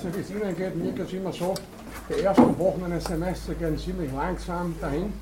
weiß 0.00 0.04
nicht, 0.04 0.30
wie 0.30 0.34
es 0.34 0.42
Ihnen 0.42 0.56
geht, 0.56 0.76
mir 0.76 0.92
geht 0.92 1.06
es 1.06 1.12
immer 1.12 1.32
so, 1.32 1.54
die 2.08 2.22
ersten 2.22 2.58
Wochen 2.58 2.84
eines 2.84 3.04
Semesters 3.04 3.58
gehen 3.58 3.76
ziemlich 3.76 4.10
langsam 4.12 4.74
dahin 4.80 5.12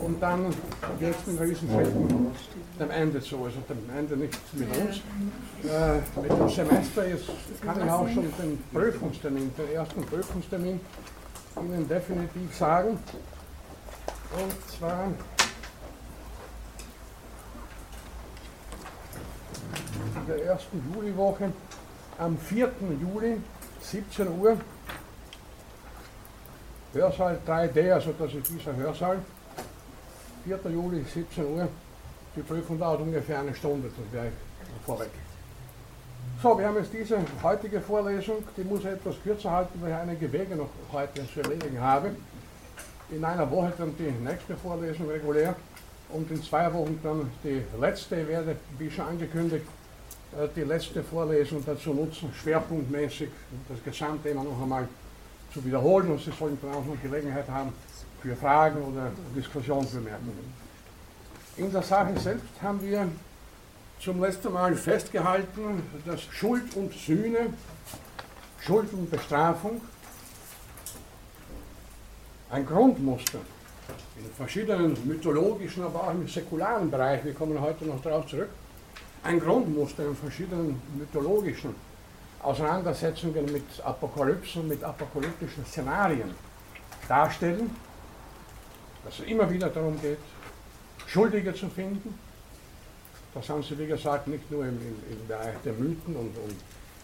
und 0.00 0.22
dann 0.22 0.54
geht 1.00 1.14
es 1.18 1.26
mit 1.26 1.40
Riesenschritten 1.40 2.30
dem 2.78 2.90
Ende 2.90 3.20
zu, 3.20 3.44
also 3.44 3.58
dem 3.68 3.98
Ende 3.98 4.16
nicht 4.16 4.38
mit 4.52 4.68
uns. 4.76 5.00
Äh, 5.64 6.20
mit 6.20 6.30
dem 6.30 6.48
Semester 6.48 7.04
ist, 7.04 7.24
kann 7.62 7.84
ich 7.84 7.90
auch 7.90 8.08
schon 8.08 8.22
den 8.38 8.62
Prüfungstermin, 8.72 9.50
den 9.58 9.72
ersten 9.74 10.02
Prüfungstermin 10.02 10.80
Ihnen 11.56 11.88
definitiv 11.88 12.56
sagen. 12.56 12.90
Und 12.90 14.78
zwar 14.78 15.06
in 20.14 20.26
der 20.28 20.44
ersten 20.44 20.80
Juliwoche 20.94 21.52
am 22.18 22.38
4. 22.38 22.70
Juli, 23.00 23.38
17 23.82 24.28
Uhr, 24.38 24.56
Hörsaal 26.92 27.38
3D, 27.46 27.92
also 27.92 28.12
das 28.18 28.32
ist 28.34 28.48
dieser 28.48 28.76
Hörsaal. 28.76 29.18
4. 30.44 30.58
Juli, 30.70 31.04
17 31.04 31.44
Uhr. 31.46 31.68
Die 32.34 32.42
Prüfung 32.42 32.78
dauert 32.78 33.00
ungefähr 33.00 33.40
eine 33.40 33.54
Stunde, 33.54 33.88
das 33.88 34.12
wäre 34.12 34.32
vorweg. 34.84 35.10
So, 36.42 36.58
wir 36.58 36.66
haben 36.66 36.76
jetzt 36.76 36.92
diese 36.92 37.18
heutige 37.42 37.80
Vorlesung, 37.80 38.42
die 38.56 38.64
muss 38.64 38.80
ich 38.80 38.86
etwas 38.86 39.14
kürzer 39.22 39.50
halten, 39.50 39.80
weil 39.80 39.90
ich 39.90 39.96
einige 39.96 40.32
Wege 40.32 40.56
noch 40.56 40.70
heute 40.92 41.26
zu 41.28 41.40
erledigen 41.40 41.80
habe. 41.80 42.10
In 43.10 43.24
einer 43.24 43.50
Woche 43.50 43.72
dann 43.76 43.94
die 43.96 44.10
nächste 44.10 44.56
Vorlesung 44.56 45.08
regulär 45.08 45.54
und 46.08 46.30
in 46.30 46.42
zwei 46.42 46.72
Wochen 46.72 46.98
dann 47.02 47.30
die 47.44 47.62
letzte. 47.78 48.26
Werde, 48.26 48.56
wie 48.78 48.90
schon 48.90 49.06
angekündigt, 49.06 49.66
die 50.56 50.62
letzte 50.62 51.02
Vorlesung 51.02 51.62
dazu 51.64 51.92
nutzen, 51.92 52.32
schwerpunktmäßig 52.32 53.28
das 53.68 53.82
Gesamtthema 53.84 54.42
noch 54.42 54.62
einmal 54.62 54.88
zu 55.52 55.64
wiederholen 55.64 56.10
und 56.10 56.20
Sie 56.20 56.32
sollen 56.32 56.58
dann 56.62 56.72
auch 56.72 56.84
noch 56.84 57.00
Gelegenheit 57.02 57.48
haben 57.48 57.72
für 58.22 58.34
Fragen 58.34 58.80
oder 58.82 59.10
Diskussionsbemerkungen. 59.36 60.62
In 61.56 61.70
der 61.70 61.82
Sache 61.82 62.18
selbst 62.18 62.62
haben 62.62 62.80
wir 62.82 63.08
zum 64.00 64.22
letzten 64.22 64.52
Mal 64.52 64.74
festgehalten, 64.74 65.82
dass 66.06 66.22
Schuld 66.22 66.74
und 66.76 66.92
Sühne, 66.94 67.52
Schuld 68.60 68.92
und 68.94 69.10
Bestrafung 69.10 69.82
ein 72.50 72.64
Grundmuster 72.64 73.38
in 74.16 74.30
verschiedenen 74.36 74.96
mythologischen, 75.04 75.82
aber 75.84 76.04
auch 76.04 76.10
im 76.12 76.26
säkularen 76.26 76.90
Bereich, 76.90 77.24
wir 77.24 77.34
kommen 77.34 77.60
heute 77.60 77.84
noch 77.84 78.00
darauf 78.02 78.26
zurück, 78.26 78.48
ein 79.22 79.40
Grundmuster 79.40 80.06
in 80.06 80.16
verschiedenen 80.16 80.80
mythologischen 80.98 81.74
Auseinandersetzungen 82.42 83.44
mit 83.52 83.64
Apokalypsen, 83.84 84.66
mit 84.66 84.82
apokalyptischen 84.82 85.64
Szenarien 85.64 86.30
darstellen, 87.08 87.70
dass 89.04 89.20
es 89.20 89.26
immer 89.26 89.48
wieder 89.48 89.68
darum 89.68 90.00
geht, 90.00 90.18
Schuldige 91.06 91.54
zu 91.54 91.68
finden. 91.68 92.18
Das 93.34 93.48
haben 93.48 93.62
sie, 93.62 93.78
wie 93.78 93.86
gesagt, 93.86 94.26
nicht 94.28 94.50
nur 94.50 94.64
im, 94.64 94.76
im, 94.80 95.12
im 95.12 95.26
Bereich 95.28 95.54
der 95.64 95.72
Mythen 95.74 96.16
und, 96.16 96.36
und, 96.36 96.56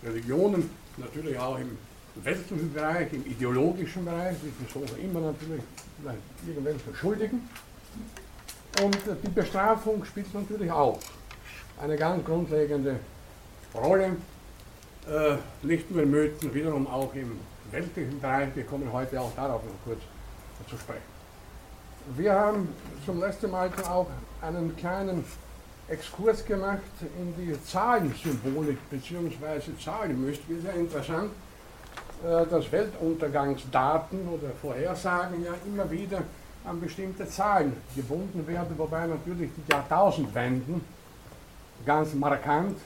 Religionen, 0.04 0.70
natürlich 0.96 1.36
auch 1.36 1.58
im 1.58 1.76
weltlichen 2.22 2.72
Bereich, 2.72 3.12
im 3.12 3.26
ideologischen 3.26 4.04
Bereich. 4.04 4.36
Wir 4.42 4.68
suchen 4.72 4.96
immer 5.02 5.20
natürlich 5.20 5.62
irgendwelche 6.46 6.94
Schuldigen. 6.94 7.48
Und 8.80 8.96
die 9.24 9.30
Bestrafung 9.30 10.04
spielt 10.04 10.32
natürlich 10.32 10.70
auch 10.70 11.00
eine 11.80 11.96
ganz 11.96 12.24
grundlegende 12.24 12.96
Rolle, 13.74 14.16
äh, 15.06 15.36
nicht 15.62 15.90
nur 15.90 16.02
in 16.02 16.10
Mythen, 16.10 16.52
wiederum 16.52 16.86
auch 16.86 17.14
im 17.14 17.38
weltlichen 17.70 18.20
Bereich. 18.20 18.48
Wir 18.54 18.64
kommen 18.64 18.92
heute 18.92 19.20
auch 19.20 19.34
darauf 19.34 19.62
noch 19.62 19.70
kurz 19.84 20.00
zu 20.68 20.76
sprechen. 20.76 21.02
Wir 22.16 22.32
haben 22.32 22.68
zum 23.04 23.20
letzten 23.20 23.50
Mal 23.50 23.70
auch 23.88 24.06
einen 24.40 24.74
kleinen 24.76 25.24
Exkurs 25.88 26.44
gemacht 26.44 26.80
in 27.18 27.34
die 27.36 27.62
Zahlensymbolik 27.64 28.78
bzw. 28.90 29.72
Zahlenmystik. 29.82 30.62
Sehr 30.62 30.74
interessant, 30.74 31.30
äh, 32.24 32.46
dass 32.46 32.70
Weltuntergangsdaten 32.72 34.28
oder 34.28 34.50
Vorhersagen 34.60 35.44
ja 35.44 35.52
immer 35.66 35.90
wieder 35.90 36.22
an 36.64 36.80
bestimmte 36.80 37.26
Zahlen 37.28 37.74
gebunden 37.94 38.46
werden, 38.46 38.76
wobei 38.76 39.06
natürlich 39.06 39.50
die 39.56 39.72
Jahrtausendwenden 39.72 40.97
ganz 41.84 42.14
markant, 42.14 42.76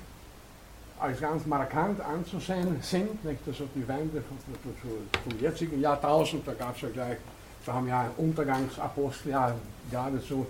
als 0.99 1.21
ganz 1.21 1.47
markant 1.47 2.01
anzusehen 2.01 2.79
sind. 2.81 3.25
Nicht? 3.25 3.41
Also 3.47 3.65
die 3.75 3.87
Wende 3.87 4.23
vom, 4.23 5.41
jetzigen 5.41 5.81
Jahrtausend, 5.81 6.47
da 6.47 6.55
gab 6.55 6.77
es 6.77 6.83
ja 6.83 6.89
gleich, 6.89 7.19
da 7.67 7.73
haben 7.75 7.89
ja 7.89 8.11
Untergangsapostel 8.17 9.33
ja 9.33 9.55
geradezu 9.91 10.47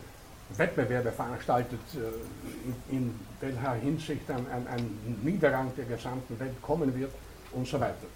Wettbewerbe 0.56 1.10
veranstaltet, 1.12 1.80
äh, 1.94 2.90
in, 2.90 2.98
in 2.98 3.20
welcher 3.40 3.74
Hinsicht 3.74 4.30
ein, 4.30 4.46
ein, 4.50 4.66
ein, 4.66 5.18
Niedergang 5.22 5.72
der 5.76 5.84
gesamten 5.84 6.38
Welt 6.38 6.60
kommen 6.60 6.94
wird 6.94 7.12
und 7.52 7.66
so 7.66 7.80
weiter. 7.80 8.06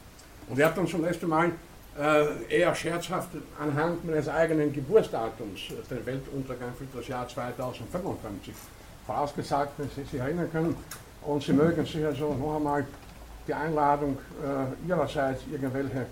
Und 0.49 0.59
er 0.59 0.67
hat 0.67 0.77
dann 0.77 0.87
zum 0.87 1.03
letzten 1.03 1.29
Mal 1.29 1.53
äh, 1.99 2.59
eher 2.59 2.75
scherzhaft 2.75 3.31
anhand 3.59 4.05
meines 4.05 4.29
eigenen 4.29 4.73
Geburtsdatums 4.73 5.71
äh, 5.71 5.95
den 5.95 6.05
Weltuntergang 6.05 6.75
für 6.77 6.99
das 6.99 7.09
Jahr 7.09 7.27
2055 7.27 8.55
vorausgesagt, 9.07 9.73
wenn 9.79 9.89
Sie 9.91 10.03
sich 10.05 10.21
erinnern 10.21 10.51
können. 10.51 10.77
Und 11.23 11.43
Sie 11.43 11.53
mögen 11.53 11.85
sich 11.85 12.05
also 12.05 12.35
noch 12.35 12.57
einmal 12.57 12.87
die 13.47 13.55
Einladung 13.55 14.19
äh, 14.43 14.89
Ihrerseits 14.89 15.43
irgendwelche 15.51 16.07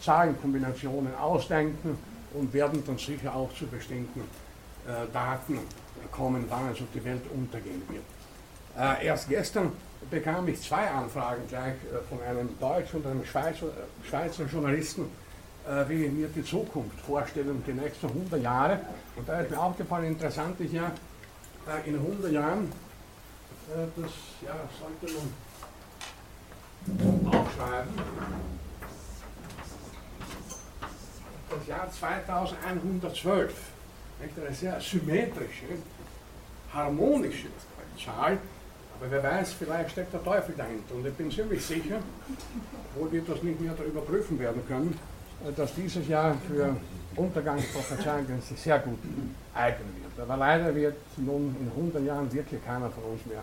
Zahlenkombinationen 0.00 1.14
ausdenken 1.16 1.96
und 2.34 2.52
werden 2.52 2.82
dann 2.86 2.98
sicher 2.98 3.34
auch 3.34 3.52
zu 3.54 3.66
bestimmten 3.66 4.20
äh, 4.20 5.12
Daten 5.12 5.58
kommen, 6.10 6.44
wann 6.48 6.68
also 6.68 6.84
die 6.94 7.04
Welt 7.04 7.22
untergehen 7.34 7.82
wird. 7.88 8.04
Äh, 8.78 9.06
erst 9.06 9.28
gestern 9.28 9.72
bekam 10.10 10.48
ich 10.48 10.60
zwei 10.62 10.88
Anfragen 10.88 11.42
gleich 11.48 11.74
äh, 11.74 12.08
von 12.08 12.22
einem 12.22 12.48
deutschen 12.58 13.00
und 13.00 13.06
einem 13.06 13.24
Schweizer, 13.24 13.66
äh, 13.66 14.08
Schweizer 14.08 14.44
Journalisten, 14.44 15.06
äh, 15.66 15.88
wie 15.88 16.04
ich 16.04 16.12
mir 16.12 16.28
die 16.28 16.44
Zukunft 16.44 17.00
vorstelle 17.00 17.52
die 17.66 17.72
nächsten 17.72 18.06
100 18.06 18.42
Jahre. 18.42 18.80
Und 19.16 19.28
da 19.28 19.40
ist 19.40 19.50
mir 19.50 19.58
aufgefallen, 19.58 20.06
interessant 20.06 20.58
ist 20.60 20.72
ja, 20.72 20.90
in 21.86 21.94
100 21.94 22.32
Jahren, 22.32 22.72
das 23.96 24.10
ja, 24.42 24.54
sollte 24.78 25.06
man 25.14 25.32
aufschreiben, 27.26 27.94
das 31.50 31.66
Jahr 31.66 31.90
2112 31.90 33.52
eine 34.20 34.54
sehr 34.54 34.80
symmetrische, 34.80 35.66
harmonische 36.72 37.48
Zahl, 38.02 38.38
aber 38.98 39.10
wer 39.10 39.22
weiß, 39.22 39.52
vielleicht 39.54 39.92
steckt 39.92 40.12
der 40.12 40.22
Teufel 40.22 40.54
dahinter. 40.56 40.94
Und 40.94 41.06
ich 41.06 41.14
bin 41.14 41.30
ziemlich 41.30 41.64
sicher, 41.64 42.00
obwohl 42.94 43.12
wir 43.12 43.22
das 43.22 43.42
nicht 43.42 43.58
mehr 43.60 43.72
überprüfen 43.86 44.38
werden 44.38 44.62
können, 44.66 44.98
äh, 45.46 45.52
dass 45.52 45.74
dieses 45.74 46.06
Jahr 46.06 46.36
für 46.46 46.76
Untergangsprophezeiungen 47.16 48.42
sich 48.42 48.60
sehr 48.60 48.78
gut 48.78 48.98
eignen 49.54 49.88
wird. 50.02 50.09
Aber 50.20 50.36
leider 50.36 50.74
wird 50.74 50.96
nun 51.16 51.56
in 51.60 51.70
100 51.70 52.04
Jahren 52.04 52.32
wirklich 52.32 52.64
keiner 52.64 52.90
von 52.90 53.04
uns 53.04 53.24
mehr 53.26 53.42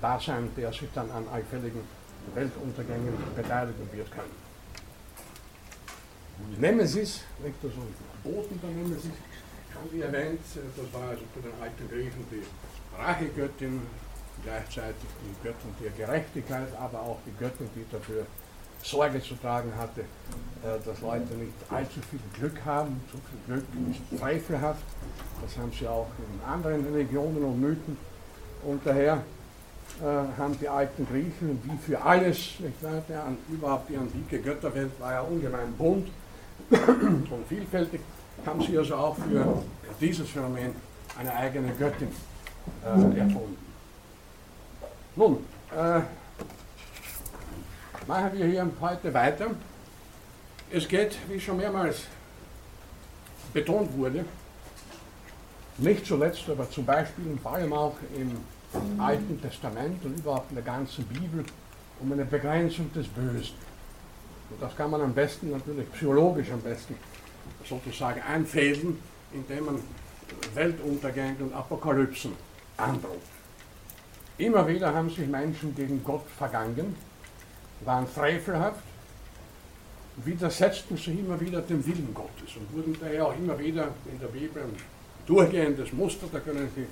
da 0.00 0.18
sein, 0.20 0.50
der 0.56 0.72
sich 0.72 0.88
dann 0.94 1.10
an 1.10 1.26
allfälligen 1.32 1.80
Weltuntergängen 2.34 3.14
beteiligen 3.34 3.88
wird 3.92 4.10
können. 4.10 4.48
Nemesis, 6.58 7.22
nicht 7.42 7.56
das 7.62 7.72
Boten 8.22 8.60
der 8.60 8.70
Nemesis, 8.70 9.10
schon 9.72 9.92
wie 9.92 10.02
erwähnt, 10.02 10.40
das 10.54 10.92
war 10.92 11.10
also 11.10 11.22
für 11.34 11.40
den 11.40 11.52
alten 11.60 11.88
Griechen 11.88 12.26
die 12.30 12.42
Rachegöttin, 12.96 13.82
gleichzeitig 14.44 15.08
die 15.22 15.42
Göttin 15.42 15.70
der 15.82 15.90
Gerechtigkeit, 16.06 16.68
aber 16.78 17.00
auch 17.00 17.18
die 17.26 17.36
Göttin, 17.38 17.68
die 17.74 17.84
dafür 17.90 18.26
Sorge 18.82 19.22
zu 19.22 19.34
tragen 19.34 19.72
hatte, 19.76 20.00
äh, 20.00 20.84
dass 20.84 21.00
Leute 21.00 21.34
nicht 21.34 21.52
allzu 21.70 22.00
viel 22.10 22.20
Glück 22.38 22.64
haben. 22.64 23.00
Zu 23.10 23.18
viel 23.18 23.38
Glück 23.46 23.64
ist 23.90 24.18
zweifelhaft. 24.18 24.82
Das 25.42 25.56
haben 25.56 25.72
sie 25.72 25.86
auch 25.86 26.08
in 26.18 26.52
anderen 26.52 26.84
Religionen 26.92 27.44
und 27.44 27.60
Mythen. 27.60 27.96
Und 28.64 28.84
daher 28.84 29.22
äh, 30.00 30.04
haben 30.04 30.58
die 30.60 30.68
alten 30.68 31.06
Griechen, 31.06 31.60
wie 31.64 31.76
für 31.78 32.00
alles, 32.02 32.60
nicht 32.60 32.82
wahr, 32.82 33.02
überhaupt 33.48 33.88
die 33.88 33.96
antike 33.96 34.40
Götterwelt 34.40 34.92
war 35.00 35.12
ja 35.12 35.20
ungemein 35.22 35.72
bunt 35.76 36.08
und 36.70 37.48
vielfältig, 37.48 38.00
haben 38.44 38.60
sie 38.62 38.78
also 38.78 38.94
auch 38.94 39.16
für 39.16 39.62
dieses 40.00 40.28
Phänomen 40.28 40.72
eine 41.18 41.34
eigene 41.34 41.72
Göttin 41.72 42.08
äh, 42.84 43.18
erfunden. 43.18 43.56
Nun, 45.16 45.38
äh, 45.76 46.00
machen 48.08 48.38
wir 48.38 48.46
hier 48.46 48.70
heute 48.80 49.12
weiter. 49.12 49.48
Es 50.72 50.88
geht, 50.88 51.16
wie 51.28 51.38
schon 51.38 51.58
mehrmals 51.58 52.04
betont 53.52 53.96
wurde, 53.96 54.24
nicht 55.76 56.06
zuletzt, 56.06 56.48
aber 56.48 56.68
zum 56.70 56.84
Beispiel 56.86 57.26
und 57.26 57.40
vor 57.40 57.52
allem 57.52 57.72
auch 57.72 57.96
im 58.16 59.00
Alten 59.00 59.40
Testament 59.40 60.04
und 60.04 60.18
überhaupt 60.18 60.50
in 60.50 60.56
der 60.56 60.64
ganzen 60.64 61.04
Bibel 61.04 61.44
um 62.00 62.12
eine 62.12 62.24
Begrenzung 62.24 62.90
des 62.94 63.06
Bösen. 63.08 63.54
Und 64.50 64.62
das 64.62 64.74
kann 64.74 64.90
man 64.90 65.02
am 65.02 65.12
besten, 65.12 65.50
natürlich 65.50 65.90
psychologisch 65.92 66.50
am 66.50 66.62
besten, 66.62 66.96
sozusagen 67.64 68.22
einfädeln, 68.22 68.98
indem 69.32 69.66
man 69.66 69.80
Weltuntergänge 70.54 71.36
und 71.40 71.52
Apokalypsen 71.52 72.32
androht. 72.78 73.20
Immer 74.38 74.66
wieder 74.66 74.94
haben 74.94 75.10
sich 75.10 75.26
Menschen 75.26 75.74
gegen 75.74 76.02
Gott 76.02 76.24
vergangen, 76.38 76.96
waren 77.84 78.06
frevelhaft, 78.06 78.82
widersetzten 80.24 80.96
sich 80.96 81.18
immer 81.18 81.40
wieder 81.40 81.60
dem 81.62 81.84
Willen 81.86 82.12
Gottes 82.12 82.56
und 82.56 82.76
wurden 82.76 82.96
daher 83.00 83.26
auch 83.26 83.36
immer 83.36 83.58
wieder 83.58 83.88
in 84.10 84.18
der 84.20 84.26
Bibel 84.28 84.62
ein 84.62 84.76
durchgehendes 85.26 85.92
Muster, 85.92 86.26
da 86.32 86.40
können 86.40 86.68
Sie 86.74 86.82
äh, 86.82 86.86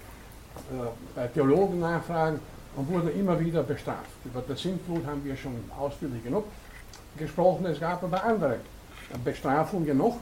bei 1.14 1.26
Theologen 1.28 1.80
nachfragen, 1.80 2.38
und 2.76 2.88
wurden 2.88 3.18
immer 3.18 3.40
wieder 3.40 3.62
bestraft. 3.62 4.10
Über 4.24 4.42
das 4.46 4.60
Sintflut 4.60 5.04
haben 5.06 5.24
wir 5.24 5.36
schon 5.36 5.54
ausführlich 5.78 6.22
genug 6.22 6.44
gesprochen, 7.16 7.66
es 7.66 7.80
gab 7.80 8.02
aber 8.04 8.22
andere 8.22 8.60
Bestrafungen 9.24 9.96
noch. 9.96 10.18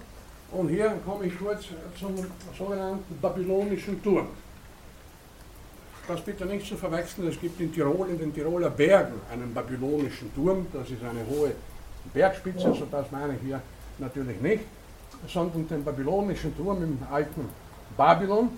Und 0.52 0.68
hier 0.68 0.94
komme 1.04 1.26
ich 1.26 1.36
kurz 1.36 1.64
zum 1.98 2.14
sogenannten 2.56 3.18
babylonischen 3.20 4.00
Turm. 4.02 4.28
Das 6.06 6.20
bitte 6.20 6.44
nicht 6.44 6.66
zu 6.66 6.76
verwechseln, 6.76 7.28
es 7.28 7.40
gibt 7.40 7.58
in 7.60 7.72
Tirol, 7.72 8.10
in 8.10 8.18
den 8.18 8.34
Tiroler 8.34 8.68
Bergen, 8.68 9.14
einen 9.32 9.54
babylonischen 9.54 10.34
Turm, 10.34 10.66
das 10.70 10.90
ist 10.90 11.02
eine 11.02 11.26
hohe 11.26 11.52
Bergspitze, 12.12 12.74
so 12.74 12.86
das 12.90 13.10
meine 13.10 13.34
ich 13.36 13.40
hier 13.40 13.62
natürlich 13.98 14.38
nicht, 14.42 14.64
sondern 15.26 15.66
den 15.66 15.82
babylonischen 15.82 16.54
Turm 16.56 16.82
im 16.82 16.98
alten 17.10 17.48
Babylon. 17.96 18.50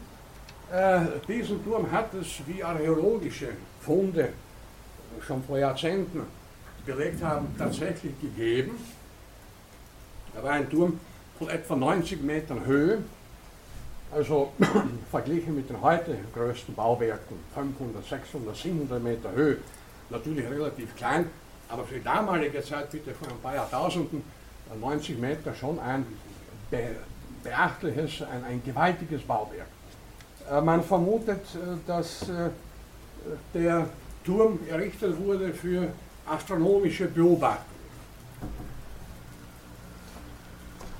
Äh, 0.72 1.00
diesen 1.28 1.64
Turm 1.64 1.90
hat 1.92 2.12
es, 2.14 2.40
wie 2.46 2.64
archäologische 2.64 3.50
Funde 3.80 4.30
schon 5.24 5.44
vor 5.44 5.58
Jahrzehnten 5.58 6.22
belegt 6.84 7.22
haben, 7.22 7.54
tatsächlich 7.56 8.20
gegeben. 8.20 8.72
Da 10.34 10.42
war 10.42 10.50
ein 10.50 10.68
Turm 10.68 10.98
von 11.38 11.48
etwa 11.48 11.76
90 11.76 12.22
Metern 12.22 12.66
Höhe, 12.66 12.98
also 14.12 14.52
verglichen 15.10 15.54
mit 15.54 15.68
den 15.68 15.80
heute 15.80 16.16
größten 16.34 16.74
Bauwerken, 16.74 17.38
500, 17.54 18.04
600, 18.04 18.56
700 18.56 19.02
Meter 19.02 19.32
Höhe, 19.32 19.58
natürlich 20.10 20.48
relativ 20.48 20.94
klein, 20.96 21.26
aber 21.68 21.84
für 21.84 21.94
die 21.96 22.04
damalige 22.04 22.62
Zeit, 22.62 22.90
bitte 22.90 23.12
vor 23.12 23.28
ein 23.28 23.38
paar 23.42 23.54
Jahrtausenden, 23.54 24.22
90 24.80 25.18
Meter 25.18 25.54
schon 25.54 25.78
ein 25.78 26.04
beachtliches, 27.42 28.22
ein, 28.22 28.44
ein 28.44 28.62
gewaltiges 28.64 29.22
Bauwerk. 29.22 29.68
Äh, 30.50 30.60
man 30.60 30.82
vermutet, 30.82 31.42
äh, 31.54 31.76
dass 31.86 32.28
äh, 32.28 32.50
der 33.54 33.88
Turm 34.24 34.58
errichtet 34.68 35.16
wurde 35.18 35.52
für 35.52 35.88
astronomische 36.26 37.06
Beobachtungen. 37.06 37.76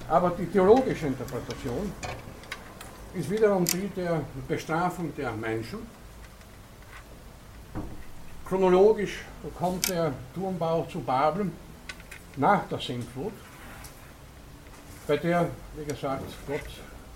Aber 0.09 0.31
die 0.39 0.47
theologische 0.47 1.09
Interpretation 1.09 1.93
ist 3.17 3.31
wiederum 3.31 3.65
die 3.65 3.89
der 3.97 4.21
Bestrafung 4.47 5.15
der 5.17 5.33
Menschen. 5.33 5.79
Chronologisch 8.47 9.25
kommt 9.59 9.89
der 9.89 10.13
Turmbau 10.35 10.87
zu 10.91 11.01
Babel 11.01 11.51
nach 12.37 12.69
der 12.69 12.79
Sintflut, 12.79 13.33
bei 15.07 15.17
der, 15.17 15.49
wie 15.77 15.85
gesagt, 15.85 16.25
Gott 16.47 16.61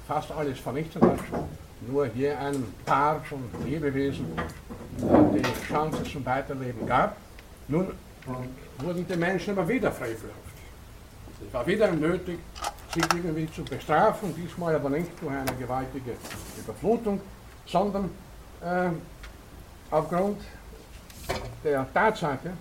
fast 0.09 0.33
alles 0.33 0.59
vernichtet 0.59 1.03
hat, 1.03 1.19
nur 1.87 2.07
hier 2.07 2.39
ein 2.39 2.65
Paar 2.85 3.21
von 3.25 3.45
Lebewesen 3.65 4.27
die 4.97 5.67
Chance 5.69 6.03
zum 6.05 6.25
Weiterleben 6.25 6.87
gab. 6.87 7.17
Nun 7.69 7.93
wurden 8.79 9.07
die 9.07 9.17
Menschen 9.17 9.57
aber 9.57 9.69
wieder 9.69 9.93
frevelhaft. 9.93 10.35
Es 11.47 11.55
war 11.55 11.67
wieder 11.67 11.91
nötig, 11.93 12.39
sich 12.93 13.05
irgendwie 13.15 13.51
zu 13.53 13.63
bestrafen, 13.63 14.35
diesmal 14.35 14.75
aber 14.75 14.91
nicht 14.91 15.11
durch 15.21 15.33
eine 15.33 15.55
gewaltige 15.59 16.13
Überflutung, 16.59 17.21
sondern 17.67 18.11
äh, 18.63 18.91
aufgrund 19.91 20.41
der 21.63 21.87
Tatsache, 21.93 22.53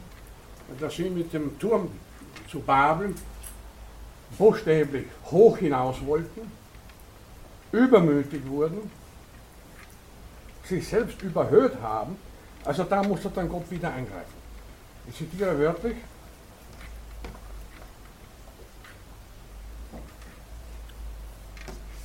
dass 0.80 0.96
sie 0.96 1.10
mit 1.10 1.34
dem 1.34 1.58
Turm 1.58 1.90
zu 2.50 2.60
Babel 2.60 3.16
buchstäblich 4.38 5.08
hoch 5.26 5.58
hinaus 5.58 5.98
wollten, 6.06 6.52
übermütig 7.72 8.42
wurden, 8.48 8.92
sich 10.64 10.88
selbst 10.88 11.22
überhöht 11.24 11.74
haben, 11.82 12.16
also 12.64 12.84
da 12.84 13.02
musste 13.02 13.30
dann 13.30 13.50
Gott 13.50 13.70
wieder 13.72 13.92
eingreifen. 13.92 14.40
Ich 15.08 15.16
zitiere 15.16 15.58
wörtlich, 15.58 15.96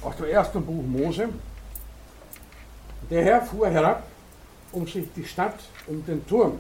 aus 0.05 0.17
dem 0.17 0.27
ersten 0.27 0.65
Buch 0.65 0.83
Mose. 0.83 1.29
Der 3.11 3.25
Herr 3.25 3.43
fuhr 3.43 3.69
herab, 3.69 4.05
um 4.73 4.87
sich 4.87 5.09
die 5.15 5.25
Stadt 5.25 5.59
und 5.87 6.07
den 6.07 6.27
Turm, 6.27 6.59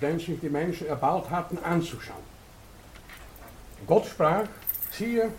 den 0.00 0.18
sich 0.18 0.40
die 0.40 0.48
Menschen 0.48 0.86
erbaut 0.86 1.30
hatten, 1.30 1.58
anzuschauen. 1.58 2.30
Gott 3.86 4.06
sprach, 4.06 4.44
siehe, 4.90 5.30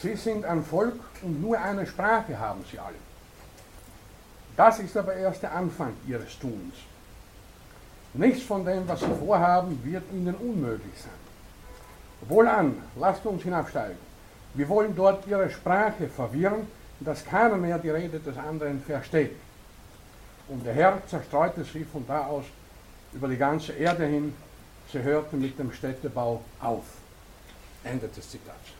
sie 0.00 0.16
sind 0.16 0.44
ein 0.44 0.64
Volk 0.64 0.98
und 1.22 1.40
nur 1.40 1.58
eine 1.58 1.86
Sprache 1.86 2.38
haben 2.38 2.64
sie 2.70 2.78
alle. 2.78 2.96
Das 4.56 4.78
ist 4.80 4.96
aber 4.96 5.14
erst 5.14 5.42
der 5.42 5.54
Anfang 5.54 5.92
ihres 6.06 6.38
Tuns. 6.38 6.74
Nichts 8.14 8.42
von 8.42 8.64
dem, 8.64 8.88
was 8.88 9.00
sie 9.00 9.14
vorhaben, 9.24 9.78
wird 9.84 10.02
ihnen 10.12 10.34
unmöglich 10.34 11.00
sein. 11.00 12.28
Wohlan, 12.28 12.82
lasst 12.96 13.24
uns 13.26 13.42
hinabsteigen. 13.42 14.07
Wir 14.58 14.68
wollen 14.68 14.96
dort 14.96 15.24
ihre 15.28 15.48
Sprache 15.50 16.08
verwirren, 16.08 16.66
dass 16.98 17.24
keiner 17.24 17.56
mehr 17.56 17.78
die 17.78 17.90
Rede 17.90 18.18
des 18.18 18.36
anderen 18.36 18.82
versteht. 18.82 19.36
Und 20.48 20.66
der 20.66 20.74
Herr 20.74 21.06
zerstreute 21.06 21.62
sie 21.62 21.84
von 21.84 22.04
da 22.08 22.26
aus 22.26 22.44
über 23.12 23.28
die 23.28 23.36
ganze 23.36 23.72
Erde 23.74 24.04
hin. 24.06 24.34
Sie 24.92 25.00
hörten 25.00 25.40
mit 25.40 25.56
dem 25.60 25.70
Städtebau 25.70 26.42
auf. 26.60 26.82
Ende 27.84 28.08
des 28.08 28.28
Zitats. 28.28 28.72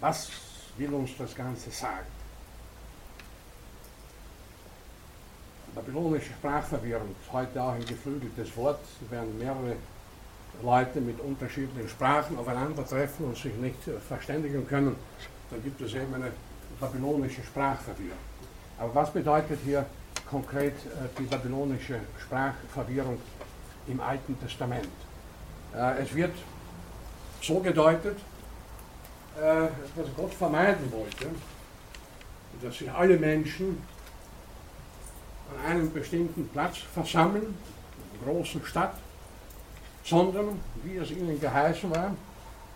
Was 0.00 0.30
will 0.76 0.94
uns 0.94 1.10
das 1.18 1.34
Ganze 1.34 1.70
sagen? 1.72 2.06
babylonische 5.74 6.32
Sprachverwirrung 6.34 7.16
heute 7.32 7.62
auch 7.62 7.72
ein 7.72 7.84
geflügeltes 7.84 8.56
Wort. 8.56 8.78
Wenn 9.10 9.36
mehrere 9.38 9.74
Leute 10.62 11.00
mit 11.00 11.20
unterschiedlichen 11.20 11.88
Sprachen 11.88 12.38
aufeinandertreffen 12.38 13.26
und 13.26 13.36
sich 13.36 13.54
nicht 13.54 13.86
äh, 13.88 13.98
verständigen 13.98 14.66
können, 14.66 14.96
dann 15.50 15.62
gibt 15.62 15.80
es 15.80 15.94
eben 15.94 16.14
eine 16.14 16.32
babylonische 16.80 17.42
Sprachverwirrung. 17.42 18.18
Aber 18.78 18.94
was 18.94 19.12
bedeutet 19.12 19.58
hier 19.64 19.86
konkret 20.28 20.74
äh, 20.74 21.08
die 21.18 21.24
babylonische 21.24 22.00
Sprachverwirrung 22.18 23.18
im 23.86 24.00
Alten 24.00 24.38
Testament? 24.40 24.88
Äh, 25.74 26.02
es 26.02 26.14
wird 26.14 26.34
so 27.42 27.60
gedeutet, 27.60 28.18
dass 29.38 30.06
Gott 30.16 30.32
vermeiden 30.32 30.90
wollte, 30.90 31.26
dass 32.62 32.78
sich 32.78 32.90
alle 32.90 33.18
Menschen 33.18 33.82
an 35.52 35.70
einem 35.70 35.92
bestimmten 35.92 36.48
Platz 36.48 36.78
versammeln, 36.78 37.44
in 37.44 38.26
einer 38.26 38.32
großen 38.32 38.64
Stadt, 38.64 38.94
sondern, 40.06 40.60
wie 40.84 40.96
es 40.96 41.10
ihnen 41.10 41.38
geheißen 41.40 41.90
war, 41.90 42.14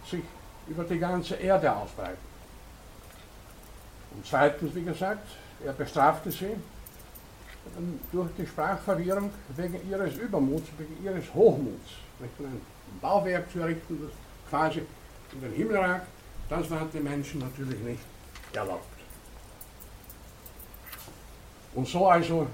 sich 0.04 0.22
über 0.66 0.84
die 0.84 0.98
ganze 0.98 1.36
Erde 1.36 1.74
ausbreiten. 1.74 2.30
Und 4.14 4.26
zweitens, 4.26 4.74
wie 4.74 4.82
gesagt, 4.82 5.28
er 5.64 5.72
bestrafte 5.72 6.30
sie 6.30 6.56
durch 8.10 8.30
die 8.36 8.46
Sprachverwirrung 8.46 9.30
wegen 9.56 9.88
ihres 9.88 10.16
Übermuts, 10.16 10.68
wegen 10.76 11.04
ihres 11.04 11.32
Hochmuts. 11.32 11.90
Ein 12.20 12.60
Bauwerk 13.00 13.50
zu 13.52 13.60
errichten, 13.60 14.00
das 14.02 14.10
quasi 14.50 14.82
in 15.32 15.40
den 15.40 15.52
Himmel 15.52 15.76
ragt, 15.76 16.06
das 16.48 16.68
war 16.70 16.84
den 16.86 17.04
Menschen 17.04 17.40
natürlich 17.40 17.78
nicht 17.80 18.02
erlaubt. 18.52 18.84
Und 21.74 21.86
so 21.86 22.08
also 22.08 22.48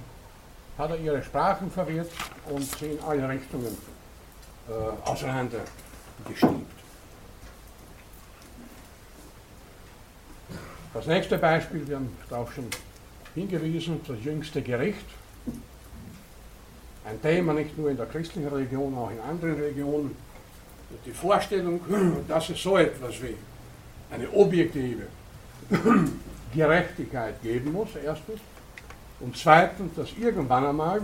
hat 0.77 0.91
er 0.91 0.99
ihre 0.99 1.23
Sprachen 1.23 1.71
verwirrt 1.71 2.11
und 2.51 2.63
sie 2.63 2.93
in 2.93 3.03
alle 3.03 3.27
Richtungen 3.27 3.96
äh, 4.69 5.09
auseinander 5.09 5.61
gestiebt. 6.29 6.73
Das 10.93 11.07
nächste 11.07 11.37
Beispiel, 11.39 11.87
wir 11.87 11.97
haben 11.97 12.17
darauf 12.31 12.53
schon 12.55 12.67
hingewiesen, 13.35 14.01
das 14.09 14.17
jüngste 14.25 14.63
Gericht. 14.63 15.05
Ein 17.05 17.21
Thema 17.21 17.53
nicht 17.53 17.77
nur 17.79 17.91
in 17.91 17.97
der 17.97 18.07
christlichen 18.07 18.49
Religion, 18.49 18.97
auch 18.97 19.11
in 19.11 19.21
anderen 19.21 19.55
Religionen. 19.55 20.17
Die 21.05 21.13
Vorstellung, 21.13 21.81
dass 22.29 22.49
es 22.49 22.63
so 22.63 22.77
etwas 22.79 23.23
wie 23.23 23.37
eine 24.11 24.29
objektive 24.33 25.07
Gerechtigkeit 26.55 27.43
geben 27.43 27.73
muss, 27.73 27.91
erstens. 28.03 28.41
Und 29.21 29.37
zweitens, 29.37 29.95
dass 29.95 30.09
irgendwann 30.19 30.67
einmal 30.67 31.03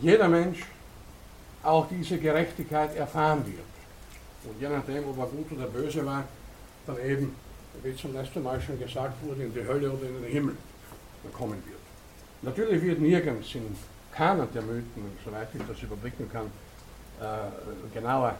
jeder 0.00 0.28
Mensch 0.28 0.64
auch 1.66 1.88
diese 1.88 2.18
Gerechtigkeit 2.18 2.96
erfahren 2.96 3.44
wird. 3.46 3.58
Und 4.44 4.60
je 4.60 4.68
nachdem, 4.68 5.08
ob 5.08 5.18
er 5.18 5.26
gut 5.26 5.52
oder 5.52 5.66
böse 5.66 6.04
war, 6.06 6.24
dann 6.86 6.98
eben, 7.04 7.34
wie 7.82 7.94
zum 7.96 8.12
letzten 8.14 8.42
Mal 8.42 8.60
schon 8.60 8.78
gesagt 8.78 9.14
wurde, 9.24 9.42
in 9.42 9.52
die 9.52 9.66
Hölle 9.66 9.90
oder 9.90 10.06
in 10.06 10.22
den 10.22 10.32
Himmel 10.32 10.56
kommen 11.32 11.62
wird. 11.66 11.76
Natürlich 12.42 12.82
wird 12.82 13.00
nirgends 13.00 13.54
in 13.54 13.76
keiner 14.12 14.46
der 14.46 14.62
Mythen, 14.62 15.18
soweit 15.24 15.48
ich 15.52 15.62
das 15.66 15.82
überblicken 15.82 16.30
kann, 16.30 16.46
äh, 17.20 17.94
genauer 17.94 18.36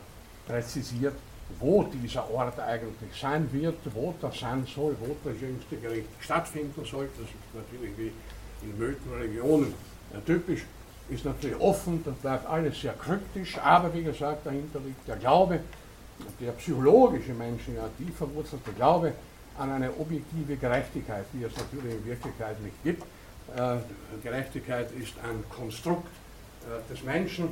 präzisiert, 0.47 1.15
wo 1.59 1.83
dieser 1.85 2.31
Ort 2.31 2.59
eigentlich 2.61 3.21
sein 3.21 3.49
wird, 3.53 3.79
wo 3.95 4.15
das 4.21 4.39
sein 4.39 4.67
soll, 4.67 4.97
wo 5.01 5.17
das 5.25 5.41
jüngste 5.41 5.77
Gericht 5.77 6.09
stattfinden 6.21 6.85
soll. 6.85 7.09
Das 7.19 7.27
ist 7.27 7.55
natürlich 7.55 7.97
wie 7.99 8.13
in 8.63 8.79
Mythenregionen 8.79 9.75
äh, 10.15 10.21
typisch, 10.25 10.65
ist 11.09 11.25
natürlich 11.25 11.61
offen, 11.61 12.03
das 12.05 12.15
bleibt 12.17 12.47
alles 12.47 12.81
sehr 12.81 12.95
kryptisch, 12.95 13.59
aber 13.59 13.93
wie 13.95 14.03
gesagt, 14.03 14.47
dahinter 14.47 14.81
liegt 14.81 15.07
der 15.07 15.17
Glaube, 15.17 15.61
der 16.41 16.53
psychologische 16.53 17.35
Menschen 17.35 17.77
ja 17.77 17.89
tief 17.99 18.17
verwurzelte 18.17 18.73
Glaube 18.73 19.13
an 19.59 19.71
eine 19.71 19.91
objektive 19.99 20.57
Gerechtigkeit, 20.57 21.25
die 21.33 21.45
es 21.45 21.57
natürlich 21.57 21.95
in 21.95 22.07
Wirklichkeit 22.07 22.61
nicht 22.61 22.83
gibt. 22.83 23.03
Äh, 23.57 23.77
Gerechtigkeit 24.23 24.91
ist 24.93 25.15
ein 25.23 25.45
Konstrukt 25.49 26.09
äh, 26.63 26.93
des 26.93 27.03
Menschen 27.05 27.49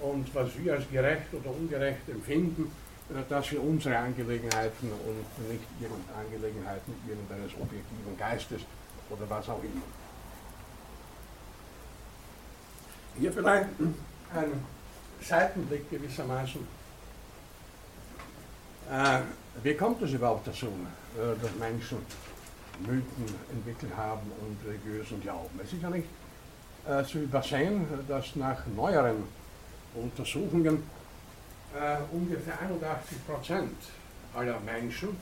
und 0.00 0.34
was 0.34 0.48
wir 0.58 0.74
als 0.74 0.84
gerecht 0.90 1.32
oder 1.32 1.50
ungerecht 1.50 2.08
empfinden, 2.08 2.70
äh, 3.10 3.22
das 3.28 3.48
sind 3.48 3.58
unsere 3.58 3.96
Angelegenheiten 3.98 4.90
und 4.90 5.50
nicht 5.50 5.64
irgendeine 5.80 6.18
Angelegenheiten 6.18 6.94
irgendeines 7.08 7.52
objektiven 7.54 8.16
Geistes 8.18 8.62
oder 9.10 9.28
was 9.28 9.48
auch 9.48 9.62
immer. 9.62 10.01
Hier 13.18 13.32
vielleicht 13.32 13.68
ein 14.34 14.52
Seitenblick 15.20 15.90
gewissermaßen. 15.90 16.66
Äh, 18.90 19.20
wie 19.62 19.74
kommt 19.74 20.02
es 20.02 20.12
überhaupt 20.12 20.46
dazu, 20.46 20.66
äh, 20.66 21.40
dass 21.40 21.54
Menschen 21.56 21.98
Mythen 22.80 23.34
entwickelt 23.50 23.92
haben 23.96 24.32
und 24.40 24.66
religiösen 24.66 25.20
Glauben? 25.20 25.60
Es 25.62 25.72
ist 25.72 25.82
ja 25.82 25.90
nicht 25.90 26.08
äh, 26.88 27.04
zu 27.04 27.18
übersehen, 27.18 27.86
dass 28.08 28.34
nach 28.36 28.66
neueren 28.74 29.24
Untersuchungen 29.94 30.82
äh, 31.74 31.96
ungefähr 32.12 32.60
81 32.60 33.26
Prozent 33.26 33.76
aller 34.34 34.58
Menschen 34.60 35.16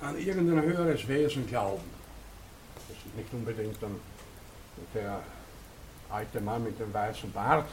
an 0.00 0.18
irgendein 0.18 0.62
höheres 0.62 1.08
Wesen 1.08 1.46
glauben. 1.46 1.90
Das 2.88 2.98
ist 2.98 3.16
nicht 3.16 3.32
unbedingt 3.32 3.82
dann 3.82 3.96
der 4.94 5.20
alte 6.16 6.40
Mann 6.40 6.64
mit 6.64 6.78
dem 6.80 6.92
weißen 6.92 7.30
Bart, 7.32 7.66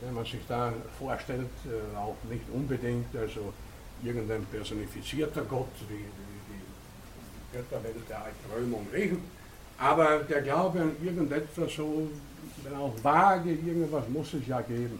wenn 0.00 0.14
man 0.14 0.24
sich 0.24 0.40
da 0.48 0.72
vorstellt, 0.98 1.50
äh, 1.66 1.96
auch 1.96 2.16
nicht 2.28 2.44
unbedingt 2.52 3.14
also 3.16 3.52
irgendein 4.02 4.44
personifizierter 4.46 5.42
Gott 5.42 5.74
wie, 5.88 6.04
die 6.48 7.56
Götterwelt 7.56 8.08
der 8.08 8.24
alten 8.24 8.52
Römer 8.54 8.78
und 8.78 8.92
Griechen, 8.92 9.22
aber 9.78 10.18
der 10.20 10.42
Glaube 10.42 10.80
an 10.80 10.92
irgendetwas 11.02 11.74
so, 11.74 12.08
wenn 12.62 12.74
auch 12.76 12.92
vage, 13.02 13.50
irgendwas 13.52 14.08
muss 14.08 14.34
es 14.34 14.46
ja 14.46 14.60
geben, 14.60 14.98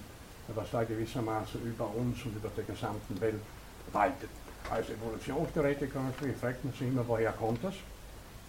was 0.54 0.70
da 0.70 0.84
gewissermaßen 0.84 1.60
über 1.62 1.86
uns 1.94 2.24
und 2.24 2.36
über 2.36 2.50
der 2.56 2.64
gesamten 2.64 3.20
Welt 3.20 3.40
waltet. 3.92 4.30
Als 4.70 4.88
Evolutionstheoretiker 4.90 6.00
fragt 6.40 6.64
man 6.64 6.72
sich 6.72 6.88
immer, 6.88 7.06
woher 7.06 7.32
kommt 7.32 7.62
das? 7.62 7.74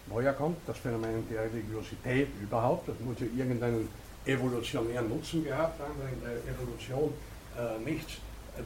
Woher 0.07 0.33
kommt 0.33 0.57
das 0.65 0.77
Phänomen 0.77 1.27
der 1.29 1.43
Religiosität 1.43 2.29
überhaupt? 2.41 2.87
Das 2.87 2.95
muss 3.01 3.19
ja 3.19 3.27
irgendeinen 3.35 3.89
evolutionären 4.27 5.09
Nutzen 5.09 5.43
gehabt 5.43 5.79
haben, 5.79 5.93
weil 5.99 6.13
in 6.13 6.21
der 6.21 6.53
Evolution 6.53 7.13
äh, 7.57 7.89
nichts 7.89 8.17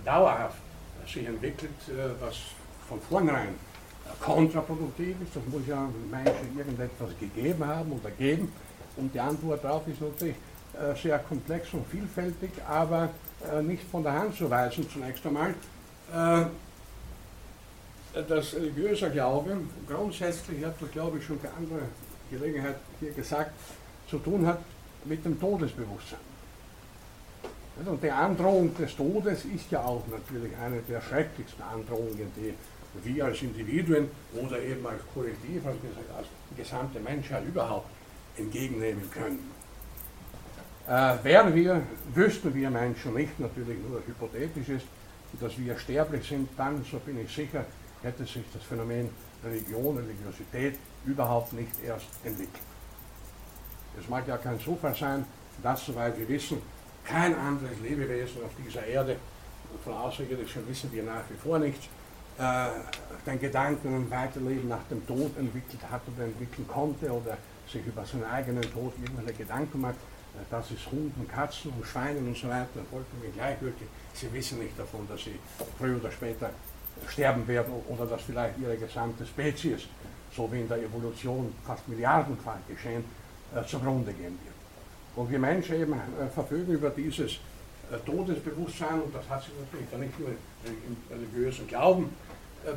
dauerhaft 0.06 0.58
sich 1.08 1.26
entwickelt, 1.26 1.72
äh, 1.90 2.10
was 2.20 2.36
von 2.88 3.00
vornherein 3.02 3.50
äh, 3.50 4.24
kontraproduktiv 4.24 5.16
ist. 5.22 5.36
Das 5.36 5.44
muss 5.52 5.68
ja 5.68 5.90
Menschen 6.10 6.58
irgendetwas 6.58 7.10
gegeben 7.20 7.66
haben 7.66 7.92
oder 7.92 8.12
geben. 8.12 8.52
Und 8.98 9.14
die 9.14 9.20
Antwort 9.20 9.64
darauf 9.64 9.88
ist 9.88 10.02
natürlich 10.02 10.36
äh, 10.74 10.96
sehr 11.02 11.20
komplex 11.20 11.74
und 11.74 11.88
vielfältig, 11.88 12.52
aber 12.68 13.10
nicht 13.64 13.82
von 13.90 14.04
der 14.04 14.14
Hand 14.14 14.36
zu 14.36 14.48
weisen 14.48 14.88
zunächst 14.88 15.26
einmal. 15.26 15.56
Das 18.14 18.54
religiöse 18.54 19.10
Glaube 19.10 19.58
grundsätzlich, 19.90 20.60
ich 20.60 20.64
habe 20.64 20.76
das 20.80 20.92
glaube 20.92 21.18
ich 21.18 21.26
schon 21.26 21.40
bei 21.40 21.50
anderer 21.58 21.88
Gelegenheit 22.30 22.76
hier 23.00 23.10
gesagt, 23.14 23.50
zu 24.08 24.20
tun 24.20 24.46
hat 24.46 24.60
mit 25.06 25.24
dem 25.26 25.40
Todesbewusstsein. 25.40 26.20
Und 27.86 28.04
die 28.04 28.12
Androhung 28.12 28.76
des 28.76 28.96
Todes 28.96 29.46
ist 29.46 29.72
ja 29.72 29.84
auch 29.84 30.04
natürlich 30.08 30.52
eine 30.58 30.82
der 30.82 31.02
schrecklichsten 31.02 31.64
Androhungen, 31.64 32.32
die 32.36 32.54
wir 33.04 33.26
als 33.26 33.42
Individuen 33.42 34.10
oder 34.34 34.60
eben 34.62 34.86
als 34.86 35.02
Kollektiv, 35.14 35.66
als, 35.66 35.78
als 36.16 36.28
gesamte 36.56 37.00
Menschheit 37.00 37.44
überhaupt 37.46 37.90
entgegennehmen 38.38 39.10
können. 39.10 39.52
Äh, 40.88 41.24
wären 41.24 41.56
wir, 41.56 41.82
wüssten 42.14 42.54
wir 42.54 42.70
Menschen 42.70 43.14
nicht, 43.14 43.40
natürlich 43.40 43.78
nur 43.88 44.02
hypothetisch 44.06 44.70
ist, 44.70 44.86
dass 45.40 45.58
wir 45.58 45.78
sterblich 45.78 46.28
sind, 46.28 46.50
dann, 46.58 46.84
so 46.90 47.00
bin 47.00 47.20
ich 47.20 47.34
sicher, 47.34 47.66
hätte 48.02 48.26
sich 48.26 48.44
das 48.54 48.64
Phänomen 48.64 49.10
Religion, 49.44 49.98
Religiosität 49.98 50.78
überhaupt 51.06 51.54
nicht 51.54 51.72
erst 51.86 52.08
entwickelt. 52.24 52.71
Es 54.00 54.08
mag 54.10 54.28
ja 54.28 54.38
kein 54.38 54.60
Zufall 54.60 54.96
sein, 54.96 55.26
dass, 55.62 55.86
soweit 55.86 56.18
wir 56.18 56.28
wissen, 56.28 56.62
kein 57.04 57.36
anderes 57.38 57.80
Lebewesen 57.82 58.44
auf 58.44 58.52
dieser 58.64 58.86
Erde, 58.86 59.18
von 59.84 59.94
Außerirdischen 59.94 60.68
wissen 60.68 60.92
wir 60.92 61.04
nach 61.04 61.24
wie 61.30 61.38
vor 61.38 61.60
nichts, 61.60 61.88
äh, 62.38 62.68
den 63.26 63.40
Gedanken 63.40 63.96
an 63.96 64.12
Weiterleben 64.12 64.68
nach 64.68 64.84
dem 64.90 65.06
Tod 65.06 65.38
entwickelt 65.38 65.82
hat 65.90 66.02
oder 66.14 66.26
entwickeln 66.26 66.68
konnte 66.68 67.12
oder 67.12 67.38
sich 67.72 67.86
über 67.86 68.06
seinen 68.06 68.26
eigenen 68.26 68.62
Tod 68.62 68.94
irgendwelche 69.02 69.44
Gedanken 69.44 69.82
macht. 69.82 69.96
Äh, 69.96 70.46
das 70.50 70.72
ist 70.72 70.90
Hunden, 70.92 71.28
Katzen 71.28 71.72
und 71.72 71.86
Schweinen 71.86 72.28
und 72.28 72.38
so 72.38 72.48
weiter 72.48 72.82
vollkommen 72.90 73.34
gleichgültig. 73.34 73.88
Sie 74.14 74.32
wissen 74.34 74.60
nicht 74.60 74.78
davon, 74.78 75.08
dass 75.08 75.24
sie 75.24 75.40
früher 75.78 75.98
oder 75.98 76.12
später 76.12 76.50
sterben 77.08 77.48
werden 77.48 77.74
oder 77.88 78.06
dass 78.06 78.22
vielleicht 78.24 78.58
ihre 78.60 78.78
gesamte 78.78 79.26
Spezies, 79.26 79.88
so 80.36 80.52
wie 80.52 80.62
in 80.62 80.68
der 80.68 80.78
Evolution 80.78 81.54
fast 81.66 81.88
milliardenfach 81.88 82.60
geschehen, 82.68 83.04
zugrunde 83.68 84.14
gehen 84.14 84.38
wird. 84.44 84.56
Und 85.16 85.30
wir 85.30 85.40
Menschen 85.40 85.76
eben 85.76 85.94
äh, 85.94 86.28
verfügen 86.34 86.74
über 86.74 86.90
dieses 86.90 87.34
äh, 87.34 87.98
Todesbewusstsein, 88.06 89.02
und 89.02 89.14
das 89.14 89.28
hat 89.30 89.44
sich 89.44 89.54
natürlich 89.60 89.88
dann 89.92 90.00
nicht 90.02 90.18
nur 90.20 90.30
im 90.30 90.98
religiösen 91.10 91.68
Glauben 91.68 92.10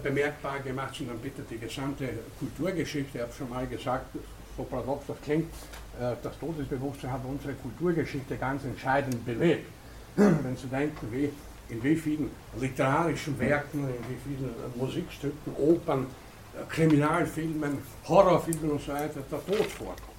bemerkbar 0.02 0.60
gemacht, 0.60 0.94
sondern 0.94 1.18
bitte 1.18 1.42
die 1.42 1.58
gesamte 1.58 2.08
Kulturgeschichte. 2.38 3.18
Ich 3.18 3.22
habe 3.22 3.32
schon 3.36 3.50
mal 3.50 3.66
gesagt, 3.66 4.16
so 4.56 4.62
paradox 4.62 5.04
das 5.08 5.20
klingt, 5.22 5.52
das 6.00 6.38
Todesbewusstsein 6.38 7.12
hat 7.12 7.20
unsere 7.22 7.52
Kulturgeschichte 7.52 8.38
ganz 8.38 8.64
entscheidend 8.64 9.26
belebt. 9.26 9.66
Wenn 10.16 10.56
Sie 10.56 10.68
denken, 10.68 11.06
wie, 11.12 11.28
in 11.68 11.84
wie 11.84 11.96
vielen 11.96 12.30
literarischen 12.58 13.38
Werken, 13.38 13.80
in 13.80 14.04
wie 14.08 14.36
vielen 14.36 14.54
Musikstücken, 14.74 15.54
Opern, 15.58 16.06
Kriminalfilmen, 16.70 17.76
Horrorfilmen 18.08 18.70
und 18.70 18.80
so 18.80 18.90
weiter 18.90 19.20
der 19.30 19.44
Tod 19.44 19.66
vorkommt. 19.66 20.13